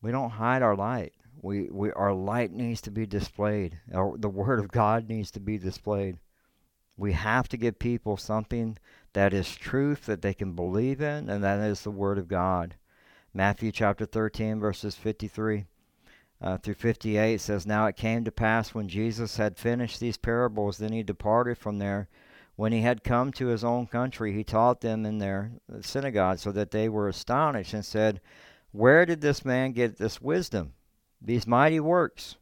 We 0.00 0.12
don't 0.12 0.30
hide 0.30 0.62
our 0.62 0.76
light. 0.76 1.12
We, 1.40 1.68
we 1.70 1.90
our 1.92 2.12
light 2.12 2.52
needs 2.52 2.80
to 2.82 2.90
be 2.90 3.06
displayed. 3.06 3.78
Our, 3.92 4.16
the 4.16 4.28
Word 4.28 4.60
of 4.60 4.70
God 4.70 5.08
needs 5.08 5.30
to 5.32 5.40
be 5.40 5.58
displayed. 5.58 6.18
We 6.96 7.12
have 7.12 7.48
to 7.48 7.56
give 7.56 7.78
people 7.78 8.16
something 8.16 8.78
that 9.12 9.32
is 9.32 9.56
truth 9.56 10.06
that 10.06 10.22
they 10.22 10.34
can 10.34 10.52
believe 10.52 11.00
in, 11.00 11.28
and 11.28 11.42
that 11.42 11.58
is 11.60 11.82
the 11.82 11.90
Word 11.90 12.18
of 12.18 12.28
God. 12.28 12.76
Matthew 13.34 13.72
chapter 13.72 14.06
13, 14.06 14.60
verses 14.60 14.94
53 14.94 15.64
uh, 16.42 16.58
through 16.58 16.74
58 16.74 17.40
says, 17.40 17.66
Now 17.66 17.86
it 17.86 17.96
came 17.96 18.24
to 18.24 18.32
pass 18.32 18.74
when 18.74 18.88
Jesus 18.88 19.36
had 19.36 19.56
finished 19.56 20.00
these 20.00 20.16
parables, 20.16 20.78
then 20.78 20.92
he 20.92 21.04
departed 21.04 21.56
from 21.56 21.78
there. 21.78 22.08
When 22.56 22.72
he 22.72 22.80
had 22.82 23.04
come 23.04 23.32
to 23.32 23.46
his 23.46 23.64
own 23.64 23.86
country, 23.86 24.32
he 24.32 24.44
taught 24.44 24.80
them 24.80 25.06
in 25.06 25.18
their 25.18 25.52
synagogue, 25.80 26.38
so 26.38 26.50
that 26.52 26.72
they 26.72 26.88
were 26.88 27.08
astonished 27.08 27.72
and 27.72 27.84
said, 27.84 28.20
Where 28.72 29.06
did 29.06 29.20
this 29.20 29.44
man 29.44 29.72
get 29.72 29.98
this 29.98 30.20
wisdom, 30.20 30.74
these 31.20 31.46
mighty 31.46 31.80
works? 31.80 32.36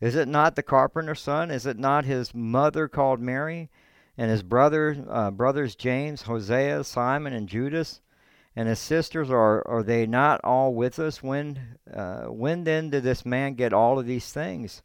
Is 0.00 0.16
it 0.16 0.28
not 0.28 0.56
the 0.56 0.62
carpenter's 0.62 1.20
son? 1.20 1.50
Is 1.50 1.66
it 1.66 1.78
not 1.78 2.04
his 2.04 2.34
mother 2.34 2.88
called 2.88 3.20
Mary? 3.20 3.70
And 4.18 4.30
his 4.30 4.42
brother, 4.42 5.04
uh, 5.08 5.30
brothers 5.30 5.76
James, 5.76 6.22
Hosea, 6.22 6.84
Simon, 6.84 7.32
and 7.32 7.48
Judas? 7.48 8.00
And 8.56 8.68
his 8.68 8.78
sisters, 8.78 9.30
are, 9.30 9.66
are 9.66 9.82
they 9.82 10.06
not 10.06 10.40
all 10.42 10.74
with 10.74 10.98
us? 10.98 11.22
When, 11.22 11.78
uh, 11.92 12.24
when 12.24 12.64
then 12.64 12.90
did 12.90 13.04
this 13.04 13.24
man 13.24 13.54
get 13.54 13.72
all 13.72 13.98
of 13.98 14.06
these 14.06 14.32
things? 14.32 14.82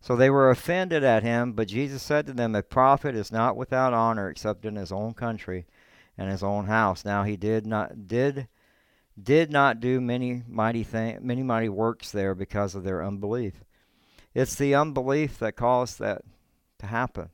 So 0.00 0.14
they 0.14 0.30
were 0.30 0.50
offended 0.50 1.02
at 1.02 1.22
him, 1.22 1.52
but 1.52 1.68
Jesus 1.68 2.02
said 2.02 2.26
to 2.26 2.32
them, 2.32 2.54
A 2.54 2.62
prophet 2.62 3.14
is 3.14 3.32
not 3.32 3.56
without 3.56 3.92
honor 3.92 4.28
except 4.28 4.64
in 4.64 4.76
his 4.76 4.92
own 4.92 5.14
country 5.14 5.66
and 6.18 6.30
his 6.30 6.42
own 6.42 6.66
house. 6.66 7.04
Now 7.04 7.24
he 7.24 7.36
did 7.36 7.66
not 7.66 8.06
did 8.06 8.48
did 9.20 9.50
not 9.50 9.80
do 9.80 10.00
many 10.00 10.42
mighty 10.46 10.84
thing, 10.84 11.18
many 11.22 11.42
mighty 11.42 11.68
works 11.68 12.12
there 12.12 12.34
because 12.34 12.74
of 12.74 12.84
their 12.84 13.02
unbelief. 13.02 13.64
It's 14.34 14.54
the 14.54 14.74
unbelief 14.74 15.38
that 15.38 15.56
caused 15.56 15.98
that 15.98 16.22
to 16.78 16.86
happen. 16.86 17.30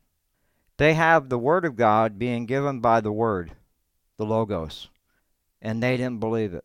They 0.77 0.95
have 0.95 1.29
the 1.29 1.39
Word 1.39 1.65
of 1.65 1.77
God 1.77 2.19
being 2.19 2.47
given 2.47 2.81
by 2.81 3.01
the 3.01 3.13
Word, 3.13 3.53
the 4.17 4.25
Logos, 4.25 4.89
and 5.62 5.83
they 5.83 5.96
didn't 5.96 6.20
believe 6.20 6.53
it. 6.53 6.64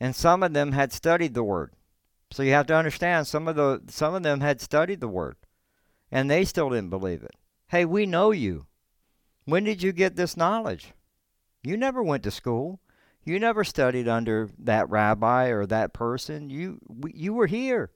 And 0.00 0.16
some 0.16 0.42
of 0.42 0.54
them 0.54 0.72
had 0.72 0.92
studied 0.92 1.34
the 1.34 1.44
Word. 1.44 1.72
So 2.30 2.42
you 2.42 2.52
have 2.52 2.66
to 2.68 2.76
understand 2.76 3.26
some 3.26 3.46
of 3.48 3.56
the 3.56 3.82
some 3.88 4.14
of 4.14 4.22
them 4.22 4.40
had 4.40 4.60
studied 4.60 5.00
the 5.00 5.08
Word, 5.08 5.36
and 6.10 6.30
they 6.30 6.44
still 6.44 6.70
didn't 6.70 6.90
believe 6.90 7.22
it. 7.22 7.36
Hey, 7.68 7.84
we 7.84 8.06
know 8.06 8.30
you. 8.30 8.66
When 9.44 9.64
did 9.64 9.82
you 9.82 9.92
get 9.92 10.16
this 10.16 10.36
knowledge? 10.36 10.94
You 11.62 11.76
never 11.76 12.02
went 12.02 12.22
to 12.22 12.30
school. 12.30 12.80
You 13.24 13.38
never 13.38 13.64
studied 13.64 14.08
under 14.08 14.50
that 14.58 14.88
rabbi 14.88 15.48
or 15.48 15.66
that 15.66 15.92
person. 15.92 16.50
You 16.50 16.78
you 17.12 17.34
were 17.34 17.46
here. 17.46 17.90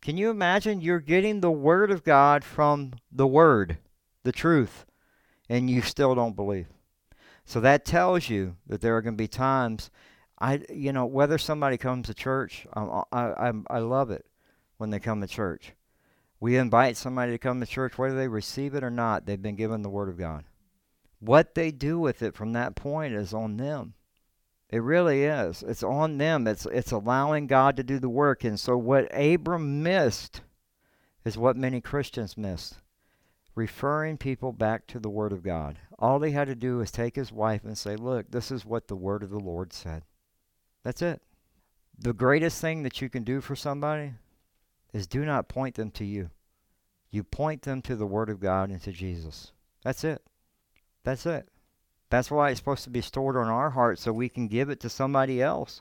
Can 0.00 0.16
you 0.16 0.30
imagine 0.30 0.80
you're 0.80 1.00
getting 1.00 1.40
the 1.40 1.50
Word 1.50 1.90
of 1.90 2.04
God 2.04 2.42
from 2.44 2.92
the 3.10 3.26
Word, 3.26 3.78
the 4.24 4.32
truth, 4.32 4.84
and 5.48 5.70
you 5.70 5.82
still 5.82 6.14
don't 6.14 6.36
believe? 6.36 6.66
So 7.44 7.60
that 7.60 7.84
tells 7.84 8.28
you 8.28 8.56
that 8.66 8.80
there 8.80 8.96
are 8.96 9.02
going 9.02 9.14
to 9.14 9.22
be 9.22 9.28
times, 9.28 9.90
I, 10.38 10.62
you 10.70 10.92
know, 10.92 11.06
whether 11.06 11.38
somebody 11.38 11.76
comes 11.76 12.06
to 12.06 12.14
church, 12.14 12.66
um, 12.74 13.04
I, 13.12 13.20
I, 13.20 13.52
I 13.68 13.78
love 13.78 14.10
it 14.10 14.26
when 14.78 14.90
they 14.90 15.00
come 15.00 15.20
to 15.20 15.26
church. 15.26 15.72
We 16.40 16.56
invite 16.56 16.96
somebody 16.96 17.32
to 17.32 17.38
come 17.38 17.60
to 17.60 17.66
church, 17.66 17.98
whether 17.98 18.16
they 18.16 18.28
receive 18.28 18.74
it 18.74 18.82
or 18.82 18.90
not, 18.90 19.26
they've 19.26 19.40
been 19.40 19.56
given 19.56 19.82
the 19.82 19.90
Word 19.90 20.08
of 20.08 20.18
God. 20.18 20.44
What 21.20 21.54
they 21.54 21.70
do 21.70 22.00
with 22.00 22.22
it 22.22 22.34
from 22.34 22.52
that 22.54 22.74
point 22.74 23.14
is 23.14 23.32
on 23.32 23.56
them. 23.56 23.94
It 24.68 24.82
really 24.82 25.24
is. 25.24 25.62
It's 25.62 25.82
on 25.82 26.16
them. 26.18 26.48
It's 26.48 26.66
it's 26.66 26.90
allowing 26.90 27.46
God 27.46 27.76
to 27.76 27.84
do 27.84 27.98
the 27.98 28.08
work. 28.08 28.42
And 28.42 28.58
so 28.58 28.76
what 28.76 29.06
Abram 29.12 29.82
missed 29.82 30.40
is 31.24 31.36
what 31.36 31.56
many 31.56 31.80
Christians 31.80 32.36
missed. 32.38 32.76
Referring 33.54 34.16
people 34.16 34.52
back 34.52 34.86
to 34.88 34.98
the 34.98 35.10
Word 35.10 35.32
of 35.32 35.42
God. 35.42 35.78
All 35.98 36.20
he 36.22 36.32
had 36.32 36.48
to 36.48 36.54
do 36.54 36.78
was 36.78 36.90
take 36.90 37.16
his 37.16 37.30
wife 37.30 37.64
and 37.64 37.76
say, 37.76 37.96
Look, 37.96 38.30
this 38.30 38.50
is 38.50 38.64
what 38.64 38.88
the 38.88 38.96
Word 38.96 39.22
of 39.22 39.30
the 39.30 39.38
Lord 39.38 39.72
said. 39.72 40.04
That's 40.82 41.02
it. 41.02 41.22
the 41.98 42.12
greatest 42.12 42.60
thing 42.60 42.82
that 42.82 43.00
you 43.00 43.08
can 43.08 43.22
do 43.22 43.40
for 43.40 43.54
somebody 43.54 44.14
is 44.92 45.06
do 45.06 45.24
not 45.24 45.48
point 45.48 45.76
them 45.76 45.90
to 45.92 46.04
you. 46.04 46.30
You 47.10 47.22
point 47.22 47.62
them 47.62 47.82
to 47.82 47.94
the 47.94 48.06
Word 48.06 48.30
of 48.30 48.40
God 48.40 48.70
and 48.70 48.80
to 48.82 48.92
Jesus. 48.92 49.52
That's 49.84 50.02
it. 50.02 50.22
That's 51.04 51.26
it. 51.26 51.48
That's 52.10 52.30
why 52.30 52.50
it's 52.50 52.58
supposed 52.58 52.84
to 52.84 52.90
be 52.90 53.00
stored 53.00 53.36
on 53.36 53.48
our 53.48 53.70
heart 53.70 53.98
so 53.98 54.12
we 54.12 54.28
can 54.28 54.48
give 54.48 54.70
it 54.70 54.80
to 54.80 54.88
somebody 54.88 55.42
else. 55.42 55.80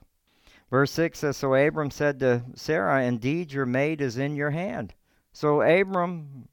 Verse 0.69 0.91
6 0.91 1.19
says 1.19 1.37
So 1.37 1.53
Abram 1.53 1.91
said 1.91 2.19
to 2.19 2.43
Sarah, 2.55 3.03
Indeed, 3.03 3.51
your 3.51 3.65
maid 3.65 4.01
is 4.01 4.17
in 4.17 4.35
your 4.35 4.51
hand. 4.51 4.93
So 5.33 5.61
Abram, 5.61 6.47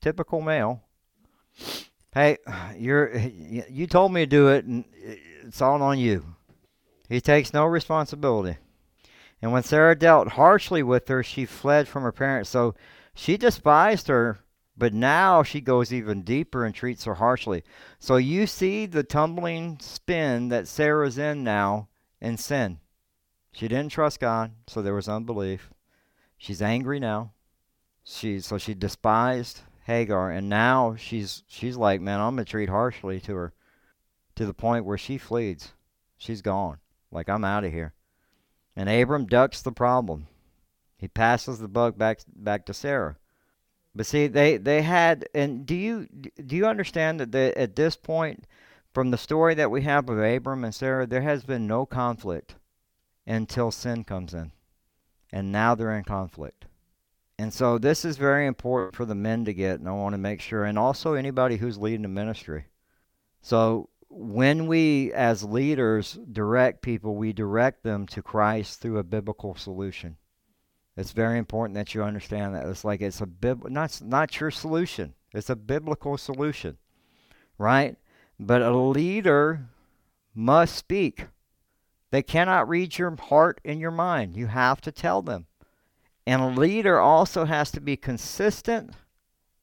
typical 0.00 0.40
male, 0.40 0.82
hey, 2.14 2.38
you're 2.76 3.16
you 3.16 3.86
told 3.86 4.12
me 4.12 4.22
to 4.22 4.26
do 4.26 4.48
it, 4.48 4.64
and 4.64 4.84
it's 5.42 5.60
all 5.60 5.82
on 5.82 5.98
you. 5.98 6.24
He 7.08 7.20
takes 7.20 7.52
no 7.52 7.64
responsibility. 7.64 8.58
And 9.42 9.52
when 9.52 9.62
Sarah 9.62 9.98
dealt 9.98 10.28
harshly 10.28 10.82
with 10.82 11.08
her, 11.08 11.22
she 11.22 11.46
fled 11.46 11.88
from 11.88 12.02
her 12.02 12.12
parents. 12.12 12.50
So 12.50 12.74
she 13.14 13.36
despised 13.36 14.08
her, 14.08 14.38
but 14.76 14.92
now 14.92 15.42
she 15.42 15.60
goes 15.60 15.92
even 15.92 16.22
deeper 16.22 16.64
and 16.64 16.74
treats 16.74 17.04
her 17.04 17.14
harshly. 17.14 17.64
So 17.98 18.16
you 18.16 18.46
see 18.46 18.86
the 18.86 19.02
tumbling 19.02 19.78
spin 19.80 20.48
that 20.50 20.68
Sarah's 20.68 21.18
in 21.18 21.42
now 21.42 21.88
in 22.20 22.36
sin. 22.36 22.78
She 23.52 23.66
didn't 23.66 23.92
trust 23.92 24.20
God, 24.20 24.52
so 24.68 24.80
there 24.80 24.94
was 24.94 25.08
unbelief. 25.08 25.70
She's 26.36 26.62
angry 26.62 27.00
now. 27.00 27.32
She 28.04 28.40
so 28.40 28.56
she 28.58 28.74
despised 28.74 29.62
Hagar, 29.90 30.30
and 30.30 30.48
now 30.48 30.94
she's 30.94 31.42
she's 31.48 31.76
like, 31.76 32.00
man, 32.00 32.20
I'm 32.20 32.36
gonna 32.36 32.44
treat 32.44 32.68
harshly 32.68 33.20
to 33.20 33.34
her, 33.34 33.52
to 34.36 34.46
the 34.46 34.54
point 34.54 34.84
where 34.84 34.96
she 34.96 35.18
flees. 35.18 35.72
She's 36.16 36.42
gone. 36.42 36.78
Like 37.10 37.28
I'm 37.28 37.44
out 37.44 37.64
of 37.64 37.72
here. 37.72 37.92
And 38.76 38.88
Abram 38.88 39.26
ducks 39.26 39.62
the 39.62 39.72
problem. 39.72 40.28
He 40.96 41.08
passes 41.08 41.58
the 41.58 41.68
buck 41.68 41.98
back 41.98 42.20
back 42.34 42.66
to 42.66 42.74
Sarah. 42.74 43.16
But 43.94 44.06
see, 44.06 44.28
they 44.28 44.56
they 44.58 44.82
had, 44.82 45.28
and 45.34 45.66
do 45.66 45.74
you 45.74 46.06
do 46.06 46.54
you 46.54 46.66
understand 46.66 47.18
that 47.18 47.32
they, 47.32 47.52
at 47.54 47.74
this 47.74 47.96
point, 47.96 48.46
from 48.94 49.10
the 49.10 49.18
story 49.18 49.54
that 49.54 49.70
we 49.70 49.82
have 49.82 50.08
of 50.08 50.18
Abram 50.18 50.64
and 50.64 50.74
Sarah, 50.74 51.06
there 51.06 51.22
has 51.22 51.42
been 51.42 51.66
no 51.66 51.84
conflict 51.84 52.54
until 53.26 53.70
sin 53.70 54.04
comes 54.04 54.34
in, 54.34 54.52
and 55.32 55.50
now 55.50 55.74
they're 55.74 55.96
in 55.96 56.04
conflict. 56.04 56.66
And 57.40 57.54
so 57.54 57.78
this 57.78 58.04
is 58.04 58.18
very 58.18 58.46
important 58.46 58.94
for 58.94 59.06
the 59.06 59.14
men 59.14 59.46
to 59.46 59.54
get, 59.54 59.80
and 59.80 59.88
I 59.88 59.92
want 59.92 60.12
to 60.12 60.18
make 60.18 60.42
sure, 60.42 60.64
and 60.64 60.78
also 60.78 61.14
anybody 61.14 61.56
who's 61.56 61.78
leading 61.78 62.04
a 62.04 62.08
ministry. 62.08 62.66
So 63.40 63.88
when 64.10 64.66
we, 64.66 65.10
as 65.14 65.42
leaders, 65.42 66.18
direct 66.30 66.82
people, 66.82 67.14
we 67.14 67.32
direct 67.32 67.82
them 67.82 68.06
to 68.08 68.22
Christ 68.22 68.82
through 68.82 68.98
a 68.98 69.04
biblical 69.04 69.54
solution. 69.54 70.18
It's 70.98 71.12
very 71.12 71.38
important 71.38 71.76
that 71.76 71.94
you 71.94 72.02
understand 72.02 72.54
that. 72.54 72.66
It's 72.66 72.84
like 72.84 73.00
it's 73.00 73.22
a 73.22 73.26
bib 73.26 73.70
not 73.70 74.02
not 74.04 74.38
your 74.38 74.50
solution. 74.50 75.14
It's 75.32 75.48
a 75.48 75.56
biblical 75.56 76.18
solution. 76.18 76.76
Right? 77.56 77.96
But 78.38 78.60
a 78.60 78.76
leader 78.76 79.66
must 80.34 80.76
speak. 80.76 81.28
They 82.10 82.22
cannot 82.22 82.68
read 82.68 82.98
your 82.98 83.16
heart 83.16 83.62
and 83.64 83.80
your 83.80 83.92
mind. 83.92 84.36
You 84.36 84.48
have 84.48 84.82
to 84.82 84.92
tell 84.92 85.22
them. 85.22 85.46
And 86.30 86.42
a 86.42 86.46
leader 86.46 87.00
also 87.00 87.44
has 87.44 87.72
to 87.72 87.80
be 87.80 87.96
consistent 87.96 88.94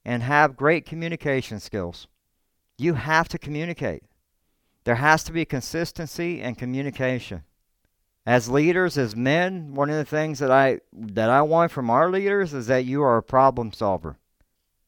and 0.03 0.21
have 0.21 0.57
great 0.57 0.85
communication 0.85 1.61
skills. 1.61 2.07
You 2.77 2.95
have 2.95 3.29
to 3.29 3.39
communicate. 3.39 4.03
There 4.83 4.95
has 4.95 5.23
to 5.23 5.31
be 5.31 5.45
consistency 5.45 6.41
and 6.41 6.57
communication. 6.57 7.43
As 8.25 8.49
leaders, 8.49 8.97
as 8.97 9.15
men, 9.15 9.75
one 9.75 9.89
of 9.89 9.95
the 9.95 10.03
things 10.03 10.39
that 10.39 10.51
I 10.51 10.81
that 10.91 11.29
I 11.29 11.41
want 11.41 11.71
from 11.71 11.89
our 11.89 12.11
leaders 12.11 12.53
is 12.53 12.67
that 12.67 12.83
you 12.83 13.01
are 13.01 13.15
a 13.15 13.23
problem 13.23 13.71
solver. 13.71 14.17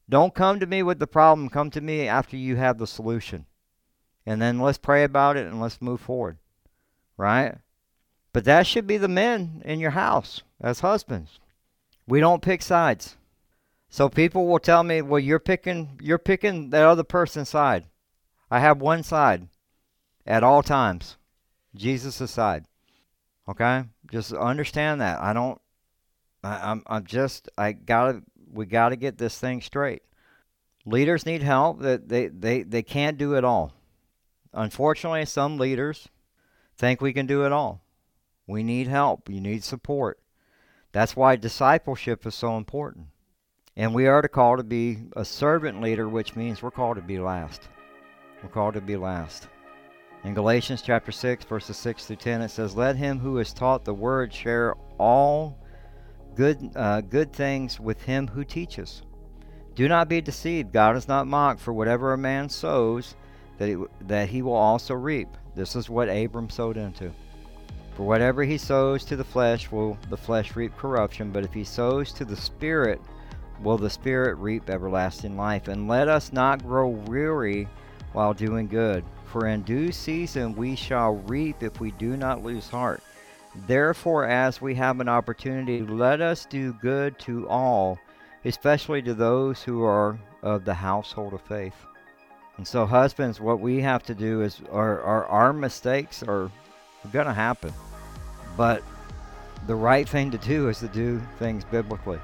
Don't 0.10 0.36
come 0.36 0.60
to 0.60 0.68
me 0.68 0.84
with 0.84 1.00
the 1.00 1.08
problem, 1.08 1.48
come 1.48 1.72
to 1.72 1.80
me 1.80 2.10
after 2.10 2.36
you 2.36 2.58
have 2.58 2.78
the 2.78 2.88
solution. 2.88 3.46
And 4.26 4.42
then 4.42 4.60
let's 4.60 4.78
pray 4.78 5.06
about 5.06 5.38
it 5.38 5.48
and 5.48 5.62
let's 5.62 5.82
move 5.82 6.02
forward. 6.02 6.40
Right? 7.16 7.56
But 8.34 8.44
that 8.44 8.68
should 8.68 8.86
be 8.86 8.98
the 8.98 9.08
men 9.08 9.62
in 9.64 9.80
your 9.80 9.92
house 9.92 10.44
as 10.60 10.82
husbands. 10.82 11.40
We 12.10 12.20
don't 12.20 12.42
pick 12.42 12.62
sides. 12.64 13.16
So 13.90 14.10
people 14.10 14.48
will 14.48 14.60
tell 14.60 14.84
me, 14.84 15.02
"Well, 15.02 15.20
you're 15.20 15.40
picking 15.40 16.00
you're 16.02 16.18
picking 16.18 16.72
that 16.72 16.86
other 16.86 17.04
person's 17.04 17.50
side." 17.50 17.86
I 18.52 18.60
have 18.60 18.82
one 18.82 19.04
side 19.04 19.48
at 20.26 20.44
all 20.44 20.64
times. 20.64 21.18
Jesus' 21.76 22.32
side. 22.32 22.66
Okay? 23.48 23.84
Just 24.12 24.34
understand 24.34 25.02
that. 25.02 25.22
I 25.22 25.34
don't 25.34 25.62
I, 26.44 26.72
I'm 26.72 26.84
I'm 26.88 27.06
just 27.06 27.50
I 27.58 27.74
gotta 27.74 28.24
we 28.52 28.66
gotta 28.66 28.96
get 28.96 29.18
this 29.20 29.38
thing 29.38 29.62
straight. 29.62 30.02
Leaders 30.86 31.26
need 31.26 31.44
help. 31.44 31.82
That 31.82 32.10
they, 32.10 32.28
they, 32.28 32.64
they 32.64 32.82
can't 32.82 33.18
do 33.18 33.36
it 33.36 33.44
all. 33.44 33.74
Unfortunately, 34.54 35.26
some 35.26 35.58
leaders 35.58 36.10
think 36.76 37.02
we 37.02 37.14
can 37.14 37.28
do 37.28 37.46
it 37.46 37.52
all. 37.52 37.84
We 38.48 38.64
need 38.64 38.88
help. 38.88 39.30
You 39.30 39.40
need 39.40 39.64
support. 39.64 40.20
That's 40.92 41.16
why 41.16 41.36
discipleship 41.36 42.26
is 42.26 42.36
so 42.36 42.58
important. 42.58 43.08
And 43.76 43.94
we 43.94 44.08
are 44.08 44.22
to 44.22 44.28
call 44.28 44.58
to 44.58 44.64
be 44.64 45.00
a 45.16 45.24
servant 45.24 45.82
leader, 45.82 46.10
which 46.10 46.36
means 46.36 46.62
we're 46.62 46.72
called 46.72 46.98
to 46.98 47.02
be 47.02 47.20
last. 47.20 47.70
We're 48.42 48.50
called 48.50 48.74
to 48.74 48.82
be 48.82 48.98
last. 48.98 49.48
In 50.24 50.34
Galatians 50.34 50.82
chapter 50.82 51.12
6, 51.12 51.46
verses 51.46 51.78
6 51.78 52.06
through 52.06 52.16
10, 52.18 52.42
it 52.42 52.50
says, 52.50 52.76
Let 52.76 52.98
him 52.98 53.20
who 53.20 53.38
is 53.38 53.54
taught 53.54 53.86
the 53.86 53.94
word 53.94 54.34
share 54.34 54.76
all 54.98 55.58
good, 56.36 56.72
uh, 56.76 57.02
good 57.02 57.32
things 57.32 57.80
with 57.80 58.02
him 58.02 58.28
who 58.28 58.44
teaches. 58.44 59.04
Do 59.76 59.88
not 59.88 60.10
be 60.10 60.20
deceived. 60.20 60.74
God 60.74 60.98
is 60.98 61.08
not 61.08 61.28
mocked, 61.28 61.62
for 61.62 61.72
whatever 61.72 62.12
a 62.12 62.18
man 62.18 62.50
sows, 62.50 63.16
that 63.60 63.70
he, 63.70 63.78
that 64.02 64.28
he 64.28 64.42
will 64.42 64.54
also 64.54 64.94
reap. 64.94 65.30
This 65.56 65.76
is 65.76 65.90
what 65.90 66.10
Abram 66.10 66.50
sowed 66.50 66.76
into. 66.76 67.14
For 68.00 68.06
whatever 68.06 68.46
he 68.46 68.58
sows 68.58 69.04
to 69.04 69.18
the 69.18 69.26
flesh 69.26 69.70
will 69.74 69.98
the 70.10 70.16
flesh 70.16 70.56
reap 70.56 70.74
corruption, 70.78 71.32
but 71.32 71.44
if 71.44 71.52
he 71.52 71.66
sows 71.66 72.14
to 72.14 72.24
the 72.24 72.38
Spirit, 72.38 73.02
will 73.62 73.78
the 73.78 73.90
Spirit 73.90 74.38
reap 74.38 74.70
everlasting 74.70 75.36
life. 75.36 75.68
And 75.68 75.90
let 75.90 76.08
us 76.08 76.32
not 76.32 76.64
grow 76.64 76.88
weary 76.88 77.68
while 78.14 78.34
doing 78.34 78.70
good, 78.70 79.04
for 79.26 79.48
in 79.48 79.64
due 79.64 79.92
season 79.92 80.56
we 80.56 80.78
shall 80.78 81.16
reap 81.28 81.62
if 81.62 81.82
we 81.82 81.92
do 81.92 82.16
not 82.16 82.42
lose 82.42 82.70
heart. 82.70 83.04
Therefore, 83.68 84.24
as 84.24 84.62
we 84.62 84.74
have 84.76 85.02
an 85.02 85.10
opportunity, 85.10 85.82
let 85.82 86.22
us 86.22 86.46
do 86.46 86.72
good 86.82 87.20
to 87.20 87.50
all, 87.50 88.00
especially 88.46 89.02
to 89.02 89.14
those 89.14 89.62
who 89.62 89.84
are 89.84 90.18
of 90.42 90.64
the 90.64 90.74
household 90.74 91.34
of 91.34 91.42
faith. 91.42 91.76
And 92.56 92.66
so, 92.66 92.86
husbands, 92.86 93.42
what 93.42 93.60
we 93.60 93.82
have 93.82 94.04
to 94.04 94.16
do 94.16 94.42
is 94.42 94.62
our, 94.72 95.02
our, 95.02 95.52
mistakes 95.52 96.24
are 96.24 96.50
going 97.12 97.28
to 97.28 97.34
happen. 97.34 97.74
But 98.58 98.84
the 99.68 99.76
right 99.76 100.08
thing 100.08 100.32
to 100.32 100.38
do 100.38 100.70
is 100.70 100.80
to 100.80 100.88
do 100.88 101.22
things 101.38 101.64
biblically. 101.66 102.20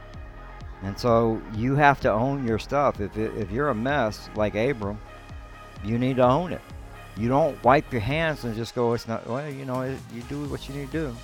And 0.83 0.97
so 0.97 1.41
you 1.53 1.75
have 1.75 1.99
to 2.01 2.11
own 2.11 2.45
your 2.45 2.59
stuff. 2.59 2.99
If, 2.99 3.17
it, 3.17 3.35
if 3.37 3.51
you're 3.51 3.69
a 3.69 3.75
mess 3.75 4.29
like 4.35 4.55
Abram, 4.55 4.99
you 5.83 5.97
need 5.97 6.17
to 6.17 6.25
own 6.25 6.51
it. 6.53 6.61
You 7.17 7.29
don't 7.29 7.61
wipe 7.63 7.91
your 7.91 8.01
hands 8.01 8.43
and 8.43 8.55
just 8.55 8.75
go, 8.75 8.93
it's 8.93 9.07
not, 9.07 9.25
well, 9.27 9.49
you 9.49 9.65
know, 9.65 9.81
it, 9.81 9.97
you 10.13 10.21
do 10.23 10.43
what 10.45 10.67
you 10.67 10.75
need 10.75 10.91
to 10.91 11.09
do. 11.09 11.15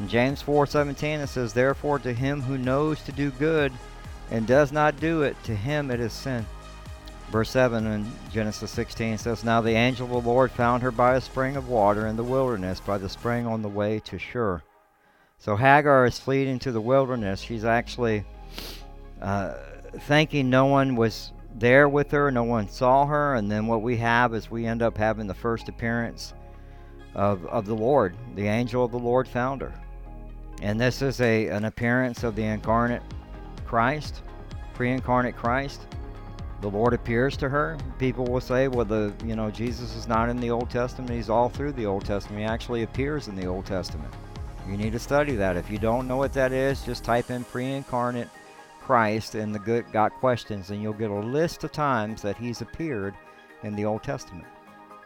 In 0.00 0.08
James 0.08 0.42
4:17 0.42 1.22
it 1.22 1.26
says, 1.28 1.52
Therefore 1.52 1.98
to 2.00 2.12
him 2.12 2.40
who 2.40 2.56
knows 2.56 3.02
to 3.02 3.12
do 3.12 3.30
good 3.32 3.72
and 4.30 4.46
does 4.46 4.72
not 4.72 4.98
do 4.98 5.22
it, 5.22 5.36
to 5.44 5.54
him 5.54 5.90
it 5.90 6.00
is 6.00 6.12
sin. 6.12 6.46
Verse 7.32 7.48
7 7.48 7.86
in 7.86 8.12
Genesis 8.30 8.70
16 8.72 9.16
says, 9.16 9.42
Now 9.42 9.62
the 9.62 9.70
angel 9.70 10.04
of 10.04 10.22
the 10.22 10.30
Lord 10.30 10.50
found 10.50 10.82
her 10.82 10.90
by 10.90 11.14
a 11.14 11.20
spring 11.20 11.56
of 11.56 11.70
water 11.70 12.06
in 12.06 12.14
the 12.14 12.22
wilderness, 12.22 12.78
by 12.78 12.98
the 12.98 13.08
spring 13.08 13.46
on 13.46 13.62
the 13.62 13.70
way 13.70 14.00
to 14.00 14.18
Shur. 14.18 14.62
So 15.38 15.56
Hagar 15.56 16.04
is 16.04 16.18
fleeing 16.18 16.58
to 16.58 16.72
the 16.72 16.80
wilderness. 16.80 17.40
She's 17.40 17.64
actually 17.64 18.26
uh, 19.22 19.54
thinking 20.00 20.50
no 20.50 20.66
one 20.66 20.94
was 20.94 21.32
there 21.54 21.88
with 21.88 22.10
her, 22.10 22.30
no 22.30 22.44
one 22.44 22.68
saw 22.68 23.06
her, 23.06 23.36
and 23.36 23.50
then 23.50 23.66
what 23.66 23.80
we 23.80 23.96
have 23.96 24.34
is 24.34 24.50
we 24.50 24.66
end 24.66 24.82
up 24.82 24.98
having 24.98 25.26
the 25.26 25.32
first 25.32 25.70
appearance 25.70 26.34
of, 27.14 27.46
of 27.46 27.64
the 27.64 27.74
Lord. 27.74 28.14
The 28.34 28.46
angel 28.46 28.84
of 28.84 28.92
the 28.92 28.98
Lord 28.98 29.26
found 29.26 29.62
her. 29.62 29.72
And 30.60 30.78
this 30.78 31.00
is 31.00 31.18
a, 31.22 31.46
an 31.48 31.64
appearance 31.64 32.24
of 32.24 32.36
the 32.36 32.44
incarnate 32.44 33.02
Christ, 33.64 34.20
pre 34.74 34.90
incarnate 34.90 35.34
Christ 35.34 35.86
the 36.62 36.70
Lord 36.70 36.94
appears 36.94 37.36
to 37.38 37.48
her. 37.48 37.76
People 37.98 38.24
will 38.24 38.40
say, 38.40 38.68
well, 38.68 38.84
the 38.84 39.12
you 39.24 39.36
know 39.36 39.50
Jesus 39.50 39.94
is 39.96 40.08
not 40.08 40.28
in 40.28 40.38
the 40.38 40.50
Old 40.50 40.70
Testament. 40.70 41.10
He's 41.10 41.28
all 41.28 41.48
through 41.48 41.72
the 41.72 41.86
Old 41.86 42.04
Testament. 42.04 42.40
He 42.40 42.46
actually 42.46 42.84
appears 42.84 43.28
in 43.28 43.36
the 43.36 43.46
Old 43.46 43.66
Testament. 43.66 44.12
You 44.68 44.76
need 44.76 44.92
to 44.92 44.98
study 44.98 45.34
that. 45.36 45.56
If 45.56 45.68
you 45.70 45.78
don't 45.78 46.06
know 46.06 46.16
what 46.16 46.32
that 46.34 46.52
is, 46.52 46.84
just 46.84 47.02
type 47.02 47.30
in 47.30 47.42
pre-incarnate 47.44 48.28
Christ 48.80 49.34
in 49.34 49.50
the 49.50 49.58
good 49.58 49.86
GotQuestions, 49.86 50.70
and 50.70 50.80
you'll 50.80 50.92
get 50.92 51.10
a 51.10 51.14
list 51.14 51.64
of 51.64 51.72
times 51.72 52.22
that 52.22 52.36
He's 52.36 52.60
appeared 52.60 53.14
in 53.64 53.74
the 53.74 53.84
Old 53.84 54.04
Testament. 54.04 54.46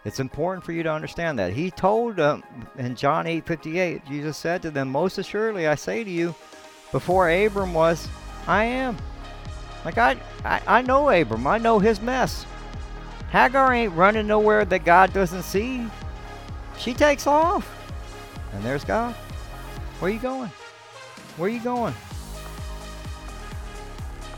It's 0.04 0.20
important 0.20 0.64
for 0.64 0.72
you 0.72 0.82
to 0.82 0.92
understand 0.92 1.38
that. 1.38 1.52
He 1.52 1.70
told 1.70 2.16
them 2.16 2.44
in 2.76 2.94
John 2.94 3.26
8 3.26 3.46
58, 3.46 4.06
Jesus 4.06 4.36
said 4.36 4.60
to 4.62 4.70
them, 4.70 4.88
Most 4.88 5.16
assuredly 5.18 5.66
I 5.66 5.74
say 5.74 6.04
to 6.04 6.10
you, 6.10 6.34
before 6.92 7.30
Abram 7.30 7.72
was, 7.72 8.08
I 8.46 8.64
am. 8.64 8.96
Like 9.86 9.98
I, 9.98 10.16
I, 10.44 10.60
I 10.66 10.82
know 10.82 11.08
Abram. 11.10 11.46
I 11.46 11.58
know 11.58 11.78
his 11.78 12.00
mess. 12.00 12.44
Hagar 13.30 13.72
ain't 13.72 13.92
running 13.92 14.26
nowhere 14.26 14.64
that 14.64 14.84
God 14.84 15.12
doesn't 15.12 15.44
see. 15.44 15.86
She 16.76 16.92
takes 16.92 17.28
off. 17.28 17.72
And 18.52 18.64
there's 18.64 18.82
God. 18.84 19.14
Where 20.00 20.10
you 20.10 20.18
going? 20.18 20.50
Where 21.36 21.48
you 21.48 21.60
going? 21.60 21.94